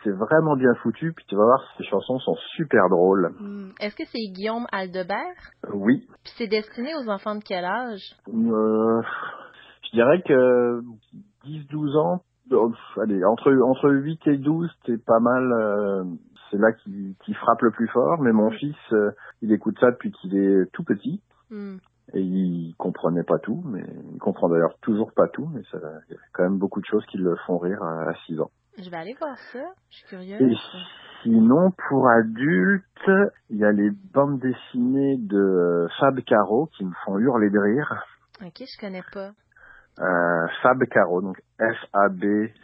C'est 0.05 0.11
vraiment 0.12 0.57
bien 0.57 0.75
foutu. 0.83 1.12
Puis 1.12 1.25
tu 1.29 1.37
vas 1.37 1.44
voir, 1.44 1.61
ses 1.77 1.85
chansons 1.85 2.18
sont 2.18 2.37
super 2.57 2.88
drôles. 2.88 3.31
Hmm. 3.38 3.71
Est-ce 3.81 3.97
que 3.97 4.05
c'est 4.07 4.33
Guillaume 4.33 4.66
Aldebert? 4.73 5.53
Euh, 5.66 5.71
Oui. 5.75 6.07
Puis 6.25 6.33
c'est 6.37 6.49
destiné 6.49 6.94
aux 6.97 7.09
enfants 7.09 7.37
de 7.37 7.42
quel 7.44 7.64
âge? 7.64 8.12
Euh, 8.29 9.03
je 9.85 9.97
dirais 9.97 10.21
que 10.27 10.81
10-12 11.47 11.97
ans, 11.99 12.21
allez, 13.00 13.24
entre, 13.24 13.52
entre 13.62 13.90
8 13.90 14.26
et 14.26 14.38
12, 14.38 14.70
c'est 14.87 15.04
pas 15.04 15.20
mal. 15.20 15.52
euh, 15.52 16.04
c'est 16.50 16.58
là 16.58 16.72
qui, 16.72 17.16
qui 17.24 17.34
frappe 17.34 17.61
le 17.62 17.70
plus 17.70 17.88
fort. 17.88 18.20
Mais 18.20 18.32
mon 18.32 18.50
fils, 18.50 18.76
euh, 18.92 19.11
il 19.42 19.52
écoute 19.52 19.78
ça 19.80 19.90
depuis 19.90 20.11
qu'il 20.12 20.37
est 20.37 20.70
tout 20.72 20.84
petit. 20.84 21.22
Hmm. 21.50 21.76
Et 22.14 22.22
il 22.22 22.74
comprenait 22.78 23.22
pas 23.22 23.38
tout, 23.38 23.62
mais 23.66 23.84
il 24.12 24.18
comprend 24.18 24.48
d'ailleurs 24.48 24.78
toujours 24.80 25.12
pas 25.12 25.28
tout, 25.28 25.46
mais 25.52 25.61
ça, 25.70 25.78
il 26.08 26.14
y 26.14 26.16
a 26.16 26.20
quand 26.32 26.42
même 26.42 26.56
beaucoup 26.56 26.80
de 26.80 26.87
choses 26.87 27.04
qui 27.06 27.18
le 27.18 27.37
font 27.46 27.58
rire 27.58 27.82
à, 27.82 28.08
à 28.08 28.14
6 28.26 28.40
ans. 28.40 28.50
Je 28.78 28.88
vais 28.88 28.96
aller 28.96 29.14
voir 29.20 29.37
ça. 29.52 29.64
Je 29.90 29.96
suis 29.96 30.06
curieuse. 30.06 30.40
Et 30.40 30.54
sinon, 31.22 31.70
pour 31.88 32.08
adultes, 32.08 33.11
il 33.50 33.58
y 33.58 33.64
a 33.64 33.72
les 33.72 33.90
bandes 34.14 34.38
dessinées 34.38 35.18
de 35.18 35.37
euh, 35.37 35.88
Fab 36.00 36.18
Caro 36.20 36.70
qui 36.76 36.84
me 36.84 36.92
font 37.04 37.18
hurler 37.18 37.50
de 37.50 37.58
rire. 37.58 38.04
Ok, 38.40 38.61
je 38.61 38.80
connais 38.80 39.02
pas. 39.12 39.32
Euh, 40.00 40.46
Fab 40.62 40.82
Caro, 40.84 41.20
donc 41.20 41.40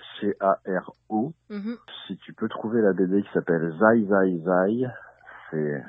F-A-B-C-A-R-O. 0.04 1.32
Mhm. 1.50 1.76
Si 2.06 2.16
tu 2.18 2.32
peux 2.32 2.48
trouver 2.48 2.80
la 2.80 2.92
BD 2.92 3.22
qui 3.22 3.28
s'appelle 3.32 3.72
Zai 3.78 4.04
Zai 4.06 4.38
Zai, 4.44 4.86
c'est 5.50 5.82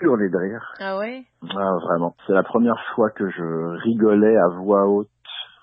hurler 0.00 0.28
de 0.30 0.36
rire. 0.38 0.74
Ah 0.80 0.96
ouais? 0.98 1.24
Ah, 1.54 1.76
vraiment. 1.82 2.14
C'est 2.26 2.32
la 2.32 2.42
première 2.42 2.82
fois 2.94 3.10
que 3.10 3.28
je 3.30 3.76
rigolais 3.82 4.36
à 4.36 4.48
voix 4.48 4.86
haute 4.88 5.08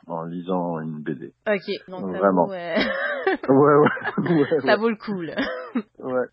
en 0.09 0.23
lisant 0.23 0.79
une 0.79 1.01
BD. 1.01 1.33
Ok. 1.47 1.89
Donc 1.89 2.15
Vraiment. 2.15 2.47
vaut, 2.47 2.53
euh, 2.53 2.75
Ouais, 3.49 3.75
ouais, 4.27 4.39
ouais. 4.41 4.61
ça 4.65 4.75
vaut 4.77 4.89
le 4.89 4.95
coup, 4.95 5.21
là. 5.21 5.35
Ouais. 5.99 6.27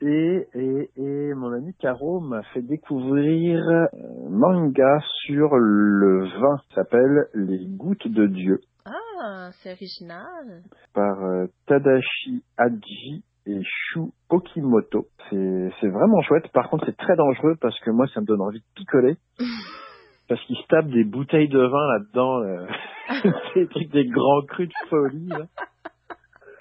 Et, 0.00 0.46
et, 0.54 0.90
et 0.96 1.34
mon 1.34 1.52
ami 1.52 1.74
Caro 1.80 2.20
m'a 2.20 2.42
fait 2.54 2.62
découvrir 2.62 3.60
un 3.68 3.88
manga 4.30 4.98
sur 5.26 5.56
le 5.56 6.24
vin. 6.40 6.56
S'appelle 6.74 7.26
Les 7.34 7.66
Gouttes 7.66 8.06
de 8.08 8.26
Dieu 8.26 8.60
Ah, 8.84 9.50
c'est 9.62 9.72
original. 9.72 10.62
par 10.94 11.22
euh, 11.24 11.46
Tadashi 11.66 12.44
Haji 12.56 13.24
et 13.46 13.60
Shu 13.62 14.00
Okimoto. 14.28 15.06
C'est 15.30 15.88
vraiment 15.88 16.20
chouette. 16.22 16.48
Par 16.52 16.68
contre, 16.70 16.84
c'est 16.86 16.96
très 16.96 17.16
dangereux 17.16 17.54
parce 17.60 17.78
que 17.80 17.90
moi, 17.90 18.06
ça 18.14 18.20
me 18.20 18.26
donne 18.26 18.40
envie 18.42 18.60
de 18.60 18.64
picoler. 18.76 19.16
Parce 20.28 20.40
qu'ils 20.44 20.56
se 20.56 20.66
tapent 20.68 20.90
des 20.90 21.04
bouteilles 21.04 21.48
de 21.48 21.58
vin 21.58 21.86
là-dedans. 21.94 22.42
euh. 22.42 22.66
des 23.54 23.66
trucs, 23.68 23.90
des 23.90 24.06
grands 24.06 24.42
crus 24.46 24.68
de 24.68 24.88
folie. 24.88 25.28
là. 25.28 25.46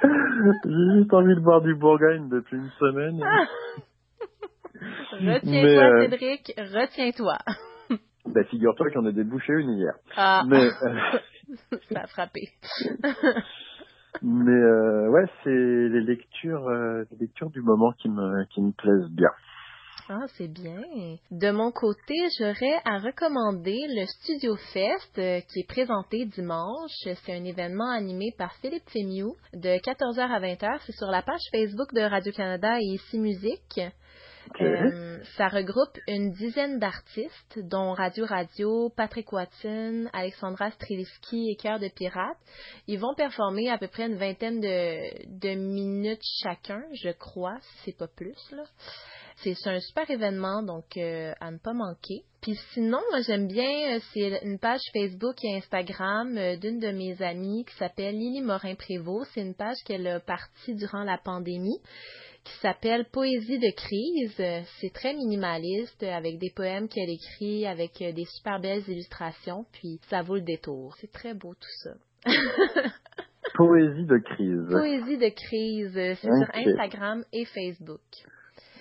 J'ai 0.03 0.99
juste 0.99 1.13
envie 1.13 1.35
de 1.35 1.39
boire 1.41 1.61
du 1.61 1.75
Bourgogne 1.75 2.29
depuis 2.29 2.57
une 2.57 2.69
semaine. 2.79 3.19
Retiens-toi, 5.11 5.83
euh, 5.83 6.01
Cédric, 6.09 6.53
retiens-toi. 6.57 7.37
Bah, 8.27 8.43
figure-toi 8.43 8.87
que 8.87 8.93
j'en 8.93 9.05
ai 9.05 9.13
débouché 9.13 9.53
une 9.53 9.69
hier. 9.77 9.93
Ah, 10.17 10.43
Mais, 10.45 10.61
euh, 10.61 11.79
ça 11.93 12.01
a 12.01 12.07
frappé. 12.07 12.41
mais 14.21 14.51
euh, 14.51 15.09
ouais, 15.09 15.23
c'est 15.43 15.49
les 15.49 16.01
lectures, 16.01 16.69
les 16.69 17.17
lectures 17.21 17.49
du 17.51 17.61
moment 17.61 17.93
qui 17.93 18.09
me, 18.09 18.43
qui 18.53 18.61
me 18.61 18.73
plaisent 18.73 19.09
bien. 19.11 19.29
Ah, 20.09 20.25
c'est 20.37 20.47
bien. 20.47 20.81
De 21.31 21.51
mon 21.51 21.69
côté, 21.71 22.15
j'aurais 22.39 22.79
à 22.85 22.97
recommander 22.97 23.77
le 23.89 24.05
Studio 24.05 24.55
Fest 24.71 25.19
euh, 25.19 25.41
qui 25.41 25.59
est 25.59 25.67
présenté 25.67 26.23
dimanche. 26.23 26.91
C'est 27.01 27.33
un 27.33 27.43
événement 27.43 27.91
animé 27.91 28.33
par 28.37 28.53
Philippe 28.61 28.89
Fémiou 28.89 29.35
de 29.53 29.67
14h 29.67 30.21
à 30.21 30.39
20h. 30.39 30.79
C'est 30.85 30.95
sur 30.95 31.07
la 31.07 31.21
page 31.21 31.41
Facebook 31.51 31.93
de 31.93 31.99
Radio-Canada 31.99 32.77
et 32.79 32.93
Ici 32.93 33.19
Musique. 33.19 33.81
Euh, 34.61 35.21
ça 35.35 35.49
regroupe 35.49 35.97
une 36.07 36.31
dizaine 36.31 36.79
d'artistes, 36.79 37.59
dont 37.59 37.91
Radio 37.91 38.25
Radio, 38.25 38.89
Patrick 38.95 39.33
Watson, 39.33 40.09
Alexandra 40.13 40.71
Streliski 40.71 41.51
et 41.51 41.57
Cœur 41.57 41.79
de 41.79 41.89
Pirate. 41.89 42.37
Ils 42.87 42.97
vont 42.99 43.13
performer 43.13 43.69
à 43.69 43.77
peu 43.77 43.89
près 43.89 44.05
une 44.05 44.15
vingtaine 44.15 44.61
de, 44.61 45.39
de 45.39 45.55
minutes 45.55 46.23
chacun, 46.41 46.81
je 46.93 47.09
crois, 47.09 47.57
si 47.59 47.77
c'est 47.85 47.97
pas 47.97 48.07
plus. 48.07 48.37
Là. 48.51 48.63
C'est 49.43 49.55
un 49.67 49.79
super 49.79 50.09
événement, 50.09 50.63
donc 50.63 50.97
euh, 50.97 51.31
à 51.39 51.51
ne 51.51 51.59
pas 51.59 51.73
manquer. 51.73 52.23
Puis 52.41 52.55
sinon, 52.73 52.99
moi 53.11 53.21
j'aime 53.21 53.47
bien, 53.47 53.95
euh, 53.95 53.99
c'est 54.11 54.43
une 54.43 54.57
page 54.57 54.81
Facebook 54.93 55.35
et 55.43 55.57
Instagram 55.57 56.35
euh, 56.37 56.55
d'une 56.57 56.79
de 56.79 56.87
mes 56.87 57.21
amies 57.21 57.63
qui 57.65 57.75
s'appelle 57.75 58.15
Lily 58.15 58.41
Morin-Prévost. 58.41 59.29
C'est 59.33 59.41
une 59.41 59.53
page 59.53 59.77
qu'elle 59.85 60.07
a 60.07 60.19
partie 60.19 60.73
durant 60.73 61.03
la 61.03 61.19
pandémie 61.19 61.79
qui 62.43 62.53
s'appelle 62.61 63.05
Poésie 63.11 63.59
de 63.59 63.75
crise. 63.75 64.65
C'est 64.79 64.93
très 64.93 65.13
minimaliste 65.13 66.01
avec 66.01 66.39
des 66.39 66.49
poèmes 66.55 66.87
qu'elle 66.87 67.09
écrit 67.09 67.67
avec 67.67 67.99
des 67.99 68.25
super 68.25 68.59
belles 68.59 68.87
illustrations, 68.87 69.65
puis 69.71 69.99
ça 70.09 70.23
vaut 70.23 70.35
le 70.35 70.41
détour. 70.41 70.95
C'est 70.99 71.11
très 71.11 71.35
beau 71.35 71.53
tout 71.53 71.77
ça. 71.83 71.91
Poésie 73.53 74.05
de 74.05 74.17
crise. 74.17 74.67
Poésie 74.71 75.17
de 75.17 75.29
crise, 75.29 75.93
c'est 75.93 76.15
sur 76.15 76.55
Instagram 76.55 77.23
et 77.33 77.45
Facebook. 77.45 78.01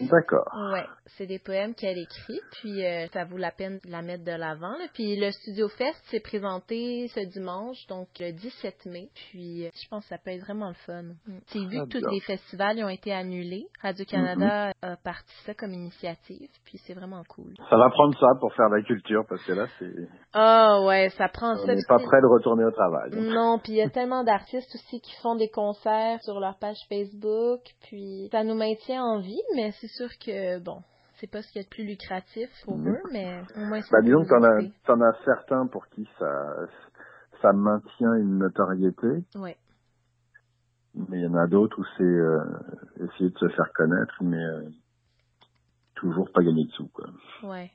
D'accord. 0.01 0.47
Ouais, 0.73 0.85
c'est 1.17 1.27
des 1.27 1.39
poèmes 1.39 1.75
qu'elle 1.75 1.99
écrit, 1.99 2.41
puis 2.53 2.85
euh, 2.85 3.07
ça 3.13 3.25
vaut 3.25 3.37
la 3.37 3.51
peine 3.51 3.79
de 3.85 3.91
la 3.91 4.03
mettre 4.03 4.25
de 4.25 4.33
l'avant. 4.33 4.75
Puis 4.95 5.17
le 5.17 5.31
Studio 5.31 5.69
Fest 5.69 6.01
s'est 6.11 6.21
présenté 6.21 7.09
ce 7.09 7.21
dimanche, 7.21 7.87
donc 7.89 8.09
le 8.21 8.33
17 8.33 8.87
mai. 8.87 9.09
Puis 9.15 9.67
euh, 9.67 9.71
je 9.83 9.89
pense 9.89 10.05
que 10.05 10.09
ça 10.11 10.19
peut 10.19 10.31
être 10.31 10.43
vraiment 10.43 10.69
le 10.69 10.75
fun. 10.75 11.03
Mm. 11.03 11.39
C'est 11.47 11.59
vu 11.59 11.79
que 11.79 11.99
tous 11.99 12.11
les 12.11 12.21
festivals 12.21 12.83
ont 12.85 12.89
été 12.89 13.13
annulés. 13.13 13.67
Radio-Canada 13.83 14.73
a 14.83 14.97
parti 14.97 15.35
ça 15.45 15.55
comme 15.55 15.73
initiative, 15.73 16.51
puis 16.65 16.79
c'est 16.79 16.95
vraiment 16.95 17.23
cool. 17.29 17.55
Ça 17.71 17.77
va 17.77 17.89
prendre 17.91 18.19
ça 18.19 18.29
pour 18.41 18.53
faire 18.55 18.69
la 18.69 18.83
culture, 18.83 19.25
parce 19.29 19.43
que 19.45 19.53
là, 19.53 19.67
c'est... 19.79 19.93
Ah 20.33 20.83
ouais, 20.87 21.09
ça 21.11 21.29
prend 21.29 21.53
On 21.53 21.57
ça. 21.57 21.73
On 21.73 21.75
n'est 21.75 21.83
pas 21.89 21.99
prêt 21.99 22.21
de 22.21 22.27
retourner 22.27 22.65
au 22.65 22.71
travail. 22.71 23.11
Non, 23.13 23.59
puis 23.59 23.73
il 23.73 23.79
y 23.79 23.83
a 23.83 23.89
tellement 23.89 24.25
d'artistes 24.25 24.75
aussi 24.75 25.01
qui 25.01 25.15
font 25.23 25.37
des 25.37 25.49
concerts 25.49 26.23
sur 26.23 26.39
leur 26.41 26.59
page 26.59 26.79
Facebook, 26.89 27.61
puis 27.83 28.29
ça 28.33 28.45
nous 28.45 28.55
maintient 28.55 29.03
en 29.03 29.21
vie, 29.21 29.43
mais 29.55 29.73
c'est 29.73 29.86
sûr 29.89 30.09
que, 30.25 30.59
bon, 30.61 30.83
c'est 31.15 31.31
pas 31.31 31.43
ce 31.43 31.51
qui 31.53 31.59
est 31.59 31.63
le 31.63 31.69
plus 31.69 31.87
lucratif 31.87 32.49
pour 32.65 32.79
eux, 32.79 33.01
mais 33.13 33.43
au 33.57 33.61
moins 33.61 33.81
c'est 33.81 33.93
bah, 33.93 34.03
Disons 34.03 34.23
que 34.25 34.29
t'en 34.29 34.43
as, 34.43 34.95
en 34.95 35.01
as 35.01 35.25
certains 35.25 35.67
pour 35.67 35.87
qui 35.89 36.09
ça, 36.19 36.55
ça 37.41 37.53
maintient 37.53 38.15
une 38.15 38.39
notoriété. 38.39 39.25
Oui. 39.35 39.55
Mais 40.95 41.19
il 41.19 41.25
y 41.25 41.27
en 41.27 41.35
a 41.35 41.47
d'autres 41.47 41.79
où 41.79 41.85
c'est 41.99 42.05
euh, 42.05 42.45
essayer 43.05 43.31
de 43.31 43.39
se 43.39 43.49
faire 43.49 43.71
connaître, 43.75 44.15
mais 44.23 44.43
euh, 44.43 44.63
toujours 45.95 46.31
pas 46.33 46.43
gagner 46.43 46.65
de 46.65 46.71
sous, 46.71 46.89
quoi. 46.89 47.07
Ouais. 47.43 47.71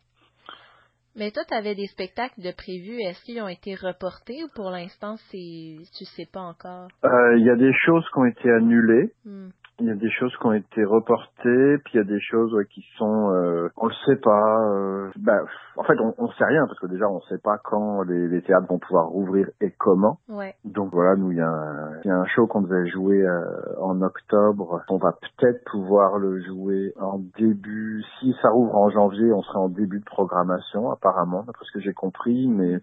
Mais 1.15 1.32
toi, 1.32 1.43
tu 1.45 1.54
avais 1.54 1.76
des 1.76 1.88
spectacles 1.88 2.41
de 2.41 2.52
prévus. 2.52 3.02
Est-ce 3.02 3.21
qu'ils 3.24 3.41
ont 3.41 3.47
été 3.47 3.76
reportés 3.76 4.43
ou 4.43 4.47
pour 4.56 4.71
l'instant, 4.71 5.17
c'est 5.30 5.78
tu 5.97 6.06
sais 6.06 6.28
pas 6.32 6.39
encore? 6.39 6.88
Euh, 7.04 7.38
il 7.38 7.45
y 7.45 7.50
a 7.50 7.56
des 7.56 7.74
choses 7.74 8.06
qui 8.13 8.19
ont 8.19 8.26
été 8.26 8.50
annulées. 8.50 9.12
Hmm. 9.26 9.50
Il 9.82 9.88
y 9.88 9.91
a 9.91 9.96
des 9.96 10.12
choses 10.12 10.32
qui 10.39 10.46
ont 10.46 10.54
été 10.54 10.84
reportées, 10.86 11.78
puis 11.84 11.96
il 11.96 11.98
y 11.98 12.00
a 12.00 12.04
des 12.04 12.20
choses 12.20 12.56
qui 12.70 12.86
sont, 12.98 13.32
euh, 13.32 13.67
on 13.78 13.88
le 13.88 13.94
sait 14.06 14.17
pas. 14.17 14.60
Euh, 14.70 15.10
bah, 15.17 15.39
en 15.76 15.84
fait, 15.84 16.00
on, 16.00 16.13
on 16.20 16.28
sait 16.34 16.46
rien 16.46 16.67
parce 16.67 16.80
que 16.80 16.86
déjà 16.86 17.10
on 17.10 17.20
sait 17.22 17.39
pas 17.39 17.58
quand 17.63 18.04
les, 18.04 18.28
les 18.28 18.44
théâtres 18.44 18.67
vont 18.70 18.78
pouvoir 18.78 19.08
rouvrir 19.08 19.50
et 19.60 19.72
comment. 19.72 20.20
Ouais. 20.30 20.54
Donc 20.65 20.91
voilà, 20.94 21.15
nous 21.15 21.32
il 21.32 21.38
y 21.38 21.41
a 21.41 21.50
un, 21.50 22.00
il 22.04 22.08
y 22.08 22.12
a 22.12 22.15
un 22.15 22.26
show 22.26 22.46
qu'on 22.46 22.62
devait 22.62 22.88
jouer 22.89 23.24
euh, 23.24 23.41
en 23.80 24.02
octobre. 24.04 24.82
On 24.89 24.98
va 24.98 25.13
peut-être 25.13 25.63
pouvoir 25.65 26.20
le 26.20 26.41
jouer 26.41 26.94
en 27.00 27.20
début. 27.39 28.04
Si 28.20 28.36
ça 28.41 28.50
rouvre 28.50 28.76
en 28.76 28.89
janvier, 28.91 29.34
on 29.34 29.41
sera 29.41 29.60
en 29.60 29.70
début 29.70 30.00
de 30.00 30.06
programmation 30.06 30.91
apparemment, 30.91 31.44
d'après 31.44 31.65
ce 31.65 31.72
que 31.72 31.80
j'ai 31.80 31.94
compris, 31.94 32.48
mais 32.48 32.78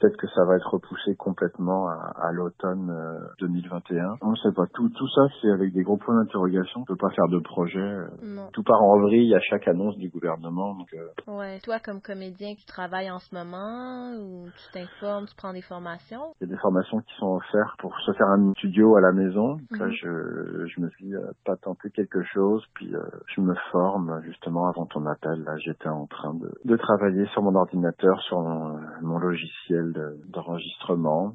Peut-être 0.00 0.16
que 0.16 0.26
ça 0.28 0.44
va 0.44 0.56
être 0.56 0.70
repoussé 0.70 1.14
complètement 1.16 1.88
à, 1.88 2.12
à 2.28 2.32
l'automne 2.32 2.92
2021. 3.40 4.04
Euh, 4.04 4.14
On 4.22 4.30
ne 4.30 4.36
sait 4.36 4.52
pas. 4.54 4.66
Tout, 4.74 4.88
tout 4.90 5.08
ça, 5.08 5.22
c'est 5.40 5.50
avec 5.50 5.72
des 5.72 5.82
gros 5.82 5.96
points 5.96 6.14
d'interrogation. 6.22 6.80
On 6.80 6.84
peut 6.84 6.96
pas 6.96 7.10
faire 7.10 7.28
de 7.28 7.38
projet. 7.38 7.78
Euh, 7.78 8.06
non. 8.22 8.48
Tout 8.52 8.62
part 8.62 8.82
en 8.82 9.00
vrille 9.00 9.34
à 9.34 9.40
chaque 9.40 9.66
annonce 9.68 9.96
du 9.96 10.08
gouvernement. 10.08 10.74
Donc, 10.74 10.88
euh... 10.94 11.38
Ouais. 11.38 11.58
Toi, 11.60 11.78
comme 11.84 12.00
comédien, 12.00 12.54
tu 12.54 12.66
travailles 12.66 13.10
en 13.10 13.18
ce 13.18 13.34
moment 13.34 14.12
ou 14.20 14.46
tu 14.48 14.72
t'informes, 14.72 15.26
tu 15.26 15.34
prends 15.36 15.52
des 15.52 15.62
formations? 15.62 16.34
Il 16.40 16.48
y 16.48 16.50
a 16.50 16.54
des 16.54 16.60
formations 16.60 17.00
qui 17.00 17.14
sont 17.18 17.34
offertes 17.36 17.78
pour 17.78 17.98
se 18.00 18.12
faire 18.12 18.28
un 18.28 18.52
studio 18.52 18.96
à 18.96 19.00
la 19.00 19.12
maison. 19.12 19.56
Donc 19.56 19.78
Là, 19.78 19.86
mhm. 19.86 19.92
je, 19.92 20.66
je 20.66 20.80
me 20.80 20.90
suis 20.90 21.14
euh, 21.14 21.30
pas 21.44 21.56
tenté 21.56 21.90
quelque 21.90 22.22
chose, 22.34 22.64
puis 22.74 22.94
euh, 22.94 23.00
je 23.34 23.40
me 23.40 23.54
forme 23.72 24.20
justement 24.24 24.68
avant 24.68 24.86
ton 24.86 25.06
appel. 25.06 25.42
Là, 25.44 25.56
j'étais 25.58 25.88
en 25.88 26.06
train 26.06 26.34
de, 26.34 26.50
de 26.64 26.76
travailler 26.76 27.26
sur 27.32 27.42
mon 27.42 27.54
ordinateur, 27.54 28.20
sur 28.22 28.40
mon, 28.40 28.78
mon 29.02 29.18
logiciel 29.18 29.85
d'enregistrement. 30.28 31.34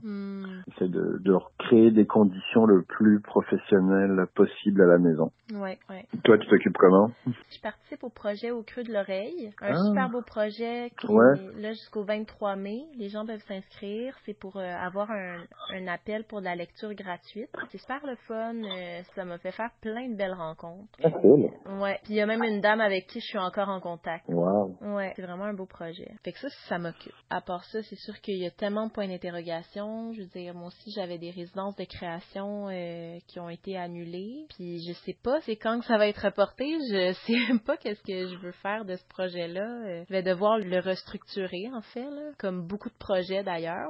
C'est 0.77 0.89
de, 0.89 1.19
de 1.23 1.37
créer 1.59 1.91
des 1.91 2.05
conditions 2.05 2.65
le 2.65 2.83
plus 2.83 3.21
professionnelles 3.21 4.25
possible 4.35 4.81
à 4.81 4.85
la 4.87 4.97
maison. 4.97 5.31
Ouais, 5.53 5.77
ouais. 5.89 6.05
Toi, 6.23 6.37
tu 6.37 6.47
t'occupes 6.47 6.77
comment? 6.77 7.11
Je 7.25 7.59
participe 7.61 8.03
au 8.03 8.09
projet 8.09 8.51
Au 8.51 8.63
Creux 8.63 8.83
de 8.83 8.93
l'Oreille. 8.93 9.51
Un 9.61 9.73
Ah. 9.73 9.87
super 9.89 10.09
beau 10.09 10.21
projet 10.21 10.91
qui 10.99 11.07
Ouais. 11.07 11.37
est 11.57 11.61
là 11.61 11.71
jusqu'au 11.71 12.03
23 12.03 12.55
mai. 12.55 12.81
Les 12.97 13.09
gens 13.09 13.25
peuvent 13.25 13.43
s'inscrire. 13.47 14.15
C'est 14.25 14.37
pour 14.37 14.57
euh, 14.57 14.61
avoir 14.63 15.11
un, 15.11 15.37
un 15.73 15.87
appel 15.87 16.23
pour 16.25 16.39
de 16.39 16.45
la 16.45 16.55
lecture 16.55 16.93
gratuite. 16.93 17.49
C'est 17.71 17.77
super 17.79 17.99
le 18.05 18.15
fun. 18.27 18.55
euh, 18.55 19.01
ça 19.15 19.25
m'a 19.25 19.37
fait 19.37 19.51
faire 19.51 19.71
plein 19.81 20.09
de 20.09 20.15
belles 20.15 20.33
rencontres. 20.33 20.87
Ah, 21.03 21.09
cool. 21.11 21.49
Ouais. 21.79 21.99
Puis 22.03 22.13
il 22.13 22.15
y 22.15 22.21
a 22.21 22.25
même 22.25 22.43
une 22.43 22.61
dame 22.61 22.81
avec 22.81 23.07
qui 23.07 23.19
je 23.19 23.25
suis 23.25 23.37
encore 23.37 23.69
en 23.69 23.79
contact. 23.79 24.25
Wow. 24.27 24.75
Ouais, 24.81 25.13
c'est 25.15 25.21
vraiment 25.21 25.45
un 25.45 25.53
beau 25.53 25.65
projet. 25.65 26.11
Fait 26.23 26.31
que 26.31 26.39
ça, 26.39 26.49
ça 26.69 26.79
m'occupe. 26.79 27.13
À 27.29 27.41
part 27.41 27.63
ça, 27.65 27.81
c'est 27.83 27.95
sûr 27.97 28.19
qu'il 28.21 28.40
y 28.43 28.47
a 28.47 28.51
tellement 28.51 28.87
de 28.87 28.91
points 28.91 29.07
d'interrogation. 29.07 30.13
Je 30.13 30.21
veux 30.21 30.27
dire, 30.27 30.53
moi 30.53 30.67
aussi, 30.67 30.91
j'avais 30.91 31.17
des 31.17 31.31
résidences 31.31 31.75
de 31.75 31.83
création 31.85 32.67
euh, 32.69 33.17
qui 33.27 33.39
ont 33.39 33.49
été 33.49 33.77
annulées. 33.77 34.45
Puis 34.55 34.83
je 34.87 34.93
sais 35.05 35.15
pas 35.23 35.39
c'est 35.41 35.55
quand 35.55 35.79
que 35.79 35.85
ça 35.85 35.97
va 35.97 36.07
être 36.07 36.25
reporté. 36.25 36.65
Je 36.89 37.13
sais 37.27 37.59
pas 37.65 37.77
qu'est-ce 37.77 38.01
que 38.03 38.27
je 38.27 38.37
veux 38.37 38.51
faire 38.53 38.85
de 38.85 38.95
ce 38.95 39.07
projet-là. 39.09 39.61
Euh, 39.61 40.03
Je 40.07 40.13
vais 40.13 40.23
devoir 40.23 40.57
le 40.57 40.79
restructurer, 40.79 41.69
en 41.73 41.81
fait, 41.81 42.03
là, 42.09 42.31
comme 42.39 42.67
beaucoup 42.67 42.89
de 42.89 42.97
projets 42.97 43.43
d'ailleurs. 43.43 43.89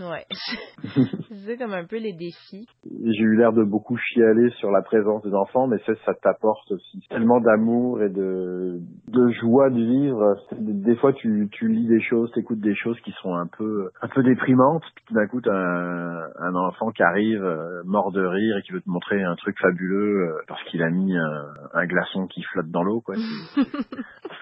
Ouais. 0.00 0.26
c'est 1.46 1.56
comme 1.56 1.72
un 1.72 1.84
peu 1.84 1.98
les 1.98 2.12
défis. 2.12 2.66
J'ai 2.84 3.22
eu 3.22 3.36
l'air 3.36 3.52
de 3.52 3.64
beaucoup 3.64 3.96
chialer 3.96 4.50
sur 4.58 4.70
la 4.70 4.82
présence 4.82 5.22
des 5.24 5.34
enfants, 5.34 5.66
mais 5.66 5.78
ça, 5.86 5.92
ça 6.04 6.14
t'apporte 6.14 6.70
aussi 6.72 7.00
tellement 7.08 7.40
d'amour 7.40 8.02
et 8.02 8.08
de, 8.08 8.80
de 9.08 9.28
joie 9.40 9.70
de 9.70 9.80
vivre. 9.80 10.36
Des 10.52 10.96
fois, 10.96 11.12
tu, 11.12 11.48
tu 11.52 11.68
lis 11.68 11.86
des 11.86 12.00
choses, 12.00 12.30
t'écoutes 12.32 12.60
des 12.60 12.74
choses 12.74 12.98
qui 13.00 13.12
sont 13.22 13.34
un 13.34 13.46
peu, 13.46 13.90
un 14.02 14.08
peu 14.08 14.22
déprimantes, 14.22 14.82
puis 14.94 15.04
tout 15.08 15.14
d'un 15.14 15.26
coup, 15.26 15.40
t'as 15.40 15.54
un, 15.54 16.28
un 16.40 16.54
enfant 16.54 16.90
qui 16.90 17.02
arrive, 17.02 17.42
euh, 17.42 17.82
mort 17.84 18.12
de 18.12 18.24
rire, 18.24 18.58
et 18.58 18.62
qui 18.62 18.72
veut 18.72 18.80
te 18.80 18.90
montrer 18.90 19.22
un 19.22 19.36
truc 19.36 19.56
fabuleux 19.60 20.28
euh, 20.28 20.42
parce 20.48 20.62
qu'il 20.64 20.82
a 20.82 20.90
mis 20.90 21.16
un, 21.16 21.44
un 21.74 21.86
glaçon 21.86 22.26
qui 22.26 22.42
flotte 22.42 22.70
dans 22.70 22.82
l'eau, 22.82 23.00
quoi. 23.00 23.14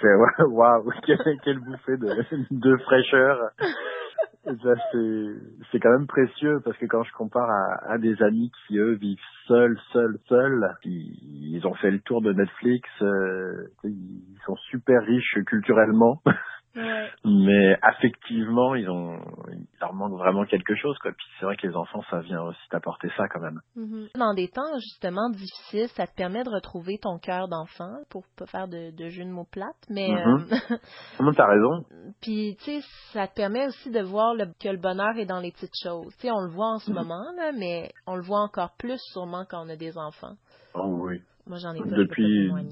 Ouais, 0.03 0.45
waouh, 0.51 0.91
quelle, 1.07 1.19
quelle 1.43 1.59
bouffée 1.61 1.97
de, 1.97 2.09
de 2.51 2.77
fraîcheur. 2.79 3.51
C'est 5.73 5.81
quand 5.81 5.91
même 5.91 6.07
précieux 6.07 6.61
parce 6.65 6.77
que 6.77 6.87
quand 6.87 7.03
je 7.03 7.13
compare 7.13 7.49
à, 7.49 7.93
à 7.93 7.99
des 7.99 8.23
amis 8.23 8.53
qui 8.67 8.79
eux 8.79 8.95
vivent 8.95 9.19
seuls, 9.47 9.79
seuls, 9.93 10.19
seuls, 10.29 10.77
ils, 10.85 11.57
ils 11.57 11.67
ont 11.67 11.75
fait 11.75 11.91
le 11.91 12.01
tour 12.01 12.21
de 12.23 12.33
Netflix, 12.33 12.89
euh, 13.03 13.69
ils 13.85 14.39
sont 14.47 14.57
super 14.71 15.03
riches 15.03 15.39
culturellement, 15.47 16.23
Ouais. 16.77 17.09
mais 17.25 17.79
affectivement, 17.83 18.75
ils 18.75 18.89
ont, 18.91 19.19
il 19.53 19.67
leur 19.81 19.93
manque 19.95 20.13
vraiment 20.19 20.45
quelque 20.45 20.75
chose, 20.75 20.97
quoi. 20.99 21.13
Puis 21.13 21.27
c'est 21.39 21.47
vrai 21.47 21.57
que 21.57 21.67
les 21.67 21.75
enfants, 21.77 22.03
ça 22.11 22.21
vient 22.21 22.43
aussi 22.43 22.59
t'apporter 22.71 23.09
ça 23.17 23.29
quand 23.29 23.41
même. 23.41 23.61
Mhm. 23.77 24.09
Dans 24.17 24.35
des 24.35 24.49
temps 24.49 24.75
justement 24.81 25.31
difficiles, 25.31 25.89
ça 25.91 26.07
te 26.07 26.15
permet 26.15 26.43
de 26.43 26.51
retrouver 26.51 26.99
ton 27.01 27.19
cœur 27.19 27.49
d'enfant 27.49 27.93
pour 28.11 28.25
pas 28.37 28.47
faire 28.47 28.69
de, 28.69 28.91
de 28.91 29.09
jeu 29.09 29.25
de 29.25 29.31
mots 29.31 29.47
plates, 29.51 29.87
mais 29.89 30.09
Mhm. 30.09 30.47
euh, 30.53 30.57
Non, 31.21 31.33
t'as 31.33 31.47
raison. 31.47 31.85
Puis, 32.21 32.57
tu 32.65 32.81
sais, 32.81 32.87
ça 33.13 33.27
te 33.29 33.35
permet 33.35 33.67
aussi 33.67 33.91
de 33.91 34.01
voir 34.03 34.35
le- 34.35 34.47
que 34.61 34.69
le 34.69 34.79
bonheur 34.79 35.17
est 35.17 35.27
dans 35.27 35.41
les 35.41 35.53
petites 35.53 35.77
choses. 35.83 36.13
Tu 36.17 36.27
sais, 36.27 36.31
on 36.33 36.41
le 36.41 36.51
voit 36.51 36.69
en 36.75 36.79
ce 36.79 36.91
Mhm. 36.91 36.97
moment, 36.97 37.25
là, 37.37 37.53
mais 37.57 37.91
on 38.07 38.17
le 38.17 38.23
voit 38.23 38.41
encore 38.41 38.73
plus 38.79 38.99
sûrement 39.13 39.45
quand 39.49 39.65
on 39.65 39.69
a 39.69 39.77
des 39.77 39.97
enfants. 39.97 40.35
Oh 40.75 40.99
oui. 41.07 41.21
Moi, 41.47 41.59
j'en 41.59 41.75
ai 41.75 41.81
pas, 41.81 41.97
Depuis- 41.97 42.51
mais... 42.55 42.65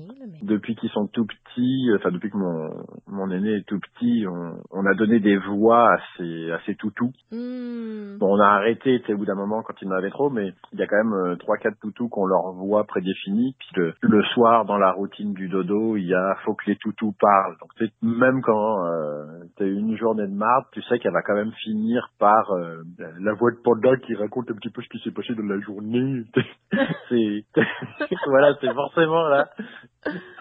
Depuis 0.43 0.75
qu'ils 0.77 0.89
sont 0.91 1.07
tout 1.07 1.27
petits, 1.27 1.91
enfin 1.97 2.11
depuis 2.11 2.31
que 2.31 2.37
mon, 2.39 2.71
mon 3.07 3.31
aîné 3.31 3.57
est 3.57 3.67
tout 3.67 3.79
petit, 3.79 4.25
on, 4.27 4.57
on 4.71 4.87
a 4.87 4.95
donné 4.95 5.21
des 5.21 5.37
voix 5.37 5.93
à 5.93 5.99
ces, 6.17 6.51
à 6.51 6.59
ces 6.65 6.75
toutous. 6.75 7.13
Hmm. 7.31 8.17
Bon, 8.19 8.37
on 8.37 8.41
a 8.41 8.47
arrêté, 8.47 9.01
tu 9.01 9.07
sais, 9.07 9.13
au 9.15 9.19
bout 9.19 9.27
d'un 9.27 9.35
moment 9.35 9.63
quand 9.63 9.75
il 9.83 9.89
en 9.89 9.97
avait 9.97 10.11
trop, 10.11 10.31
mais 10.31 10.53
il 10.73 10.79
y 10.79 10.83
a 10.83 10.87
quand 10.87 10.97
même 10.97 11.13
euh, 11.13 11.37
trois, 11.37 11.59
quatre 11.59 11.79
toutous 11.81 12.09
qu'on 12.09 12.25
leur 12.25 12.53
voit 12.53 12.85
prédéfinis. 12.85 13.55
Puis 13.59 13.69
le, 13.77 13.95
le 14.01 14.23
soir, 14.35 14.65
dans 14.65 14.79
la 14.79 14.93
routine 14.93 15.35
du 15.35 15.49
dodo, 15.49 15.97
il 15.97 16.07
y 16.07 16.15
a 16.15 16.37
faut 16.45 16.55
que 16.55 16.71
les 16.71 16.77
toutous 16.77 17.15
parlent. 17.21 17.57
Donc 17.61 17.75
tu 17.77 17.87
sais, 17.87 17.93
même 18.03 18.41
quand 18.43 18.87
euh, 18.87 19.45
t'as 19.57 19.67
une 19.67 19.97
journée 19.97 20.27
de 20.27 20.35
marde, 20.35 20.65
tu 20.73 20.81
sais 20.83 20.99
qu'elle 20.99 21.13
va 21.13 21.23
quand 21.23 21.35
même 21.35 21.53
finir 21.63 22.09
par 22.19 22.51
euh, 22.53 22.83
la 23.21 23.35
voix 23.35 23.51
de 23.51 23.59
panda 23.63 23.97
qui 23.99 24.15
raconte 24.15 24.51
un 24.51 24.55
petit 24.55 24.71
peu 24.71 24.81
ce 24.83 24.89
qui 24.89 24.99
s'est 25.05 25.15
passé 25.15 25.35
dans 25.35 25.45
la 25.45 25.61
journée. 25.61 26.25
c'est 27.09 27.45
voilà, 28.27 28.55
c'est 28.63 28.73
forcément 28.73 29.29
là 29.29 29.51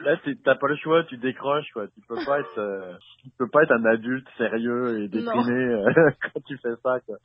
Là, 0.02 0.18
t'as 0.44 0.56
pas 0.56 0.68
le 0.68 0.76
choix, 0.78 1.04
tu 1.04 1.18
décroches, 1.18 1.72
quoi. 1.74 1.88
Tu 1.88 2.02
peux 2.08 2.18
pas 2.26 2.40
être, 2.40 2.58
euh, 2.58 2.94
tu 3.22 3.30
peux 3.38 3.48
pas 3.48 3.62
être 3.62 3.74
un 3.74 3.86
adulte 3.86 4.28
sérieux 4.36 5.04
et 5.04 5.08
déprimé 5.08 5.54
euh, 5.54 5.92
quand 6.34 6.40
tu 6.48 6.58
fais 6.58 6.74
ça, 6.82 6.98
quoi. 7.06 7.18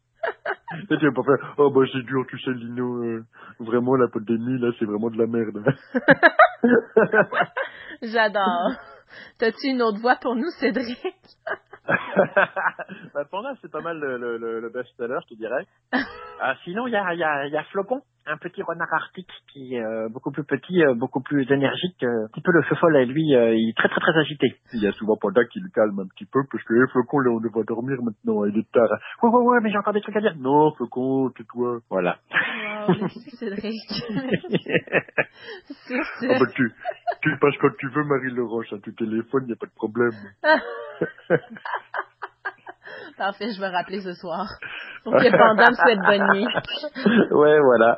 tu 0.71 1.07
vas 1.07 1.13
pas 1.13 1.23
faire, 1.23 1.55
oh 1.57 1.71
bah 1.71 1.87
c'est 1.91 2.03
dur, 2.03 2.27
tu 2.29 2.39
sais, 2.41 2.51
Lino, 2.51 3.03
euh, 3.03 3.25
vraiment 3.61 3.97
la 3.97 4.09
pandémie, 4.09 4.61
là, 4.61 4.71
c'est 4.79 4.85
vraiment 4.85 5.09
de 5.09 5.17
la 5.17 5.27
merde. 5.27 5.65
J'adore. 8.03 8.73
T'as-tu 9.39 9.69
une 9.69 9.81
autre 9.81 10.01
voix 10.01 10.17
pour 10.17 10.37
nous, 10.37 10.51
Cédric? 10.61 10.99
bah, 13.15 13.25
pour 13.31 13.41
moi, 13.41 13.55
c'est 13.63 13.71
pas 13.71 13.81
mal 13.81 13.99
le, 13.99 14.37
le, 14.37 14.61
le 14.61 14.69
best-seller, 14.69 15.21
je 15.23 15.29
te 15.35 15.39
dirais. 15.39 15.65
Ah, 16.41 16.55
sinon, 16.65 16.87
il 16.87 16.93
y 16.93 16.97
a, 16.97 17.15
y, 17.15 17.25
a, 17.25 17.47
y 17.47 17.57
a 17.57 17.65
Flocon, 17.65 18.03
un 18.27 18.37
petit 18.37 18.63
renard 18.63 18.93
arctique 18.93 19.31
qui 19.53 19.75
est 19.75 19.83
euh, 19.83 20.09
beaucoup 20.09 20.31
plus 20.31 20.45
petit, 20.45 20.83
euh, 20.83 20.95
beaucoup 20.95 21.21
plus 21.21 21.51
énergique. 21.51 22.03
Euh, 22.03 22.25
un 22.25 22.29
petit 22.29 22.41
peu 22.41 22.53
le 22.53 22.63
feu 22.63 22.75
folle, 22.77 22.97
lui, 23.05 23.29
il 23.29 23.71
est 23.71 23.77
très 23.77 23.89
très 23.89 24.01
très 24.01 24.19
agité. 24.19 24.57
Il 24.73 24.83
y 24.83 24.87
a 24.87 24.93
souvent 24.93 25.17
Panda 25.17 25.45
qui 25.45 25.61
le 25.61 25.69
calme 25.71 25.99
un 26.01 26.07
petit 26.07 26.27
peu, 26.27 26.41
parce 26.51 26.63
que 26.65 26.75
hey, 26.75 26.89
Flocon, 26.93 27.21
là, 27.21 27.31
on 27.31 27.41
devrait 27.41 27.65
dormir 27.65 27.99
maintenant, 28.03 28.45
il 28.45 28.59
est 28.59 28.73
tard. 28.73 28.89
Ouais, 29.23 29.31
ouais, 29.31 29.43
ouais, 29.43 29.59
mais 29.63 29.71
j'ai 29.71 29.79
encore 29.79 29.93
des 29.93 30.01
trucs 30.01 30.17
à 30.17 30.21
dire. 30.21 30.35
Non, 30.39 30.73
Flocon, 30.73 31.31
tais-toi. 31.31 31.81
Voilà. 31.91 32.19
Wow, 32.89 33.09
Cédric. 33.39 33.75
c'est 33.89 35.95
ah, 36.31 36.39
bah, 36.41 36.47
tu, 36.55 36.73
tu 37.23 37.39
passes 37.39 37.57
quand 37.61 37.77
tu 37.79 37.89
veux, 37.89 38.05
Marie-Laurence, 38.05 38.73
à 38.73 38.77
hein, 38.77 38.81
tu 38.83 38.95
téléphones, 38.95 39.45
il 39.45 39.49
n'y 39.49 39.53
a 39.53 39.57
pas 39.57 39.67
de 39.67 39.75
problème. 39.75 40.13
Parfait, 43.17 43.53
je 43.55 43.61
vais 43.61 43.69
rappeler 43.69 44.01
ce 44.01 44.15
soir. 44.15 44.47
Pour 45.07 45.15
que 45.15 45.31
Panda 45.31 45.71
me 45.71 45.75
souhaite 45.77 46.01
bonne 46.01 46.35
nuit. 46.35 47.31
ouais, 47.31 47.61
voilà. 47.61 47.97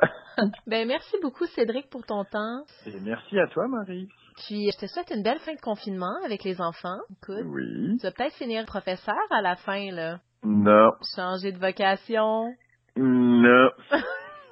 Ben, 0.67 0.87
merci 0.87 1.17
beaucoup, 1.23 1.47
Cédric, 1.47 1.89
pour 1.89 2.05
ton 2.05 2.23
temps. 2.23 2.61
Et 2.85 2.99
merci 3.01 3.39
à 3.39 3.47
toi, 3.47 3.67
Marie. 3.67 4.07
Puis, 4.45 4.69
je 4.71 4.77
te 4.77 4.85
souhaite 4.85 5.11
une 5.13 5.23
belle 5.23 5.39
fin 5.39 5.55
de 5.55 5.59
confinement 5.59 6.13
avec 6.23 6.43
les 6.43 6.61
enfants. 6.61 6.99
Écoute, 7.09 7.45
oui. 7.47 7.97
Tu 7.99 8.05
vas 8.05 8.11
peut-être 8.11 8.35
finir 8.35 8.63
professeur 8.67 9.15
à 9.31 9.41
la 9.41 9.55
fin, 9.55 9.89
là. 9.91 10.19
Non. 10.43 10.91
Changer 11.15 11.51
de 11.51 11.57
vocation. 11.57 12.53
Non. 12.95 13.69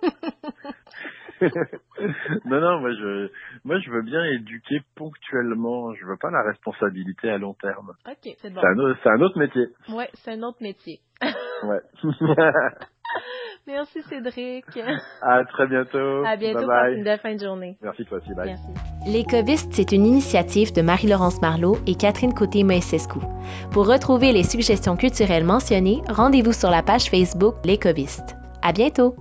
non, 2.46 2.60
non, 2.60 2.80
moi 2.80 2.92
je, 2.94 3.30
moi 3.64 3.80
je 3.80 3.92
veux 3.92 4.02
bien 4.02 4.24
éduquer 4.26 4.80
ponctuellement. 4.96 5.94
Je 5.94 6.06
veux 6.06 6.18
pas 6.20 6.32
la 6.32 6.44
responsabilité 6.44 7.30
à 7.30 7.38
long 7.38 7.54
terme. 7.54 7.94
Ok, 8.08 8.36
c'est 8.42 8.50
bon. 8.52 8.62
C'est 8.62 9.10
un, 9.10 9.22
autre 9.22 9.38
métier. 9.38 9.68
Ouais, 9.90 10.10
c'est 10.16 10.32
un 10.32 10.42
autre 10.44 10.58
métier. 10.62 11.00
Ouais. 11.22 11.82
Merci 13.68 14.02
Cédric. 14.04 14.66
À 15.22 15.44
très 15.44 15.68
bientôt. 15.68 16.24
À 16.26 16.38
bientôt. 16.38 16.60
Bye 16.60 16.68
bye. 16.68 16.96
Une 16.96 17.04
belle 17.04 17.20
fin 17.20 17.36
de 17.36 17.40
journée. 17.40 17.78
Merci 17.82 18.06
toi 18.06 18.20
aussi. 18.20 18.34
Bye. 18.34 18.48
Merci. 18.48 18.70
L'écoviste, 19.06 19.74
c'est 19.74 19.92
une 19.92 20.06
initiative 20.06 20.72
de 20.74 20.82
Marie-Laurence 20.82 21.42
Marlot 21.42 21.78
et 21.86 21.96
Catherine 21.96 22.34
Côté-Maïsescu. 22.34 23.20
Pour 23.72 23.88
retrouver 23.88 24.32
les 24.32 24.44
suggestions 24.44 24.96
culturelles 24.96 25.44
mentionnées, 25.44 26.02
rendez-vous 26.08 26.54
sur 26.54 26.70
la 26.70 26.82
page 26.82 27.10
Facebook 27.10 27.56
L'écoviste. 27.66 28.38
À 28.62 28.72
bientôt. 28.72 29.16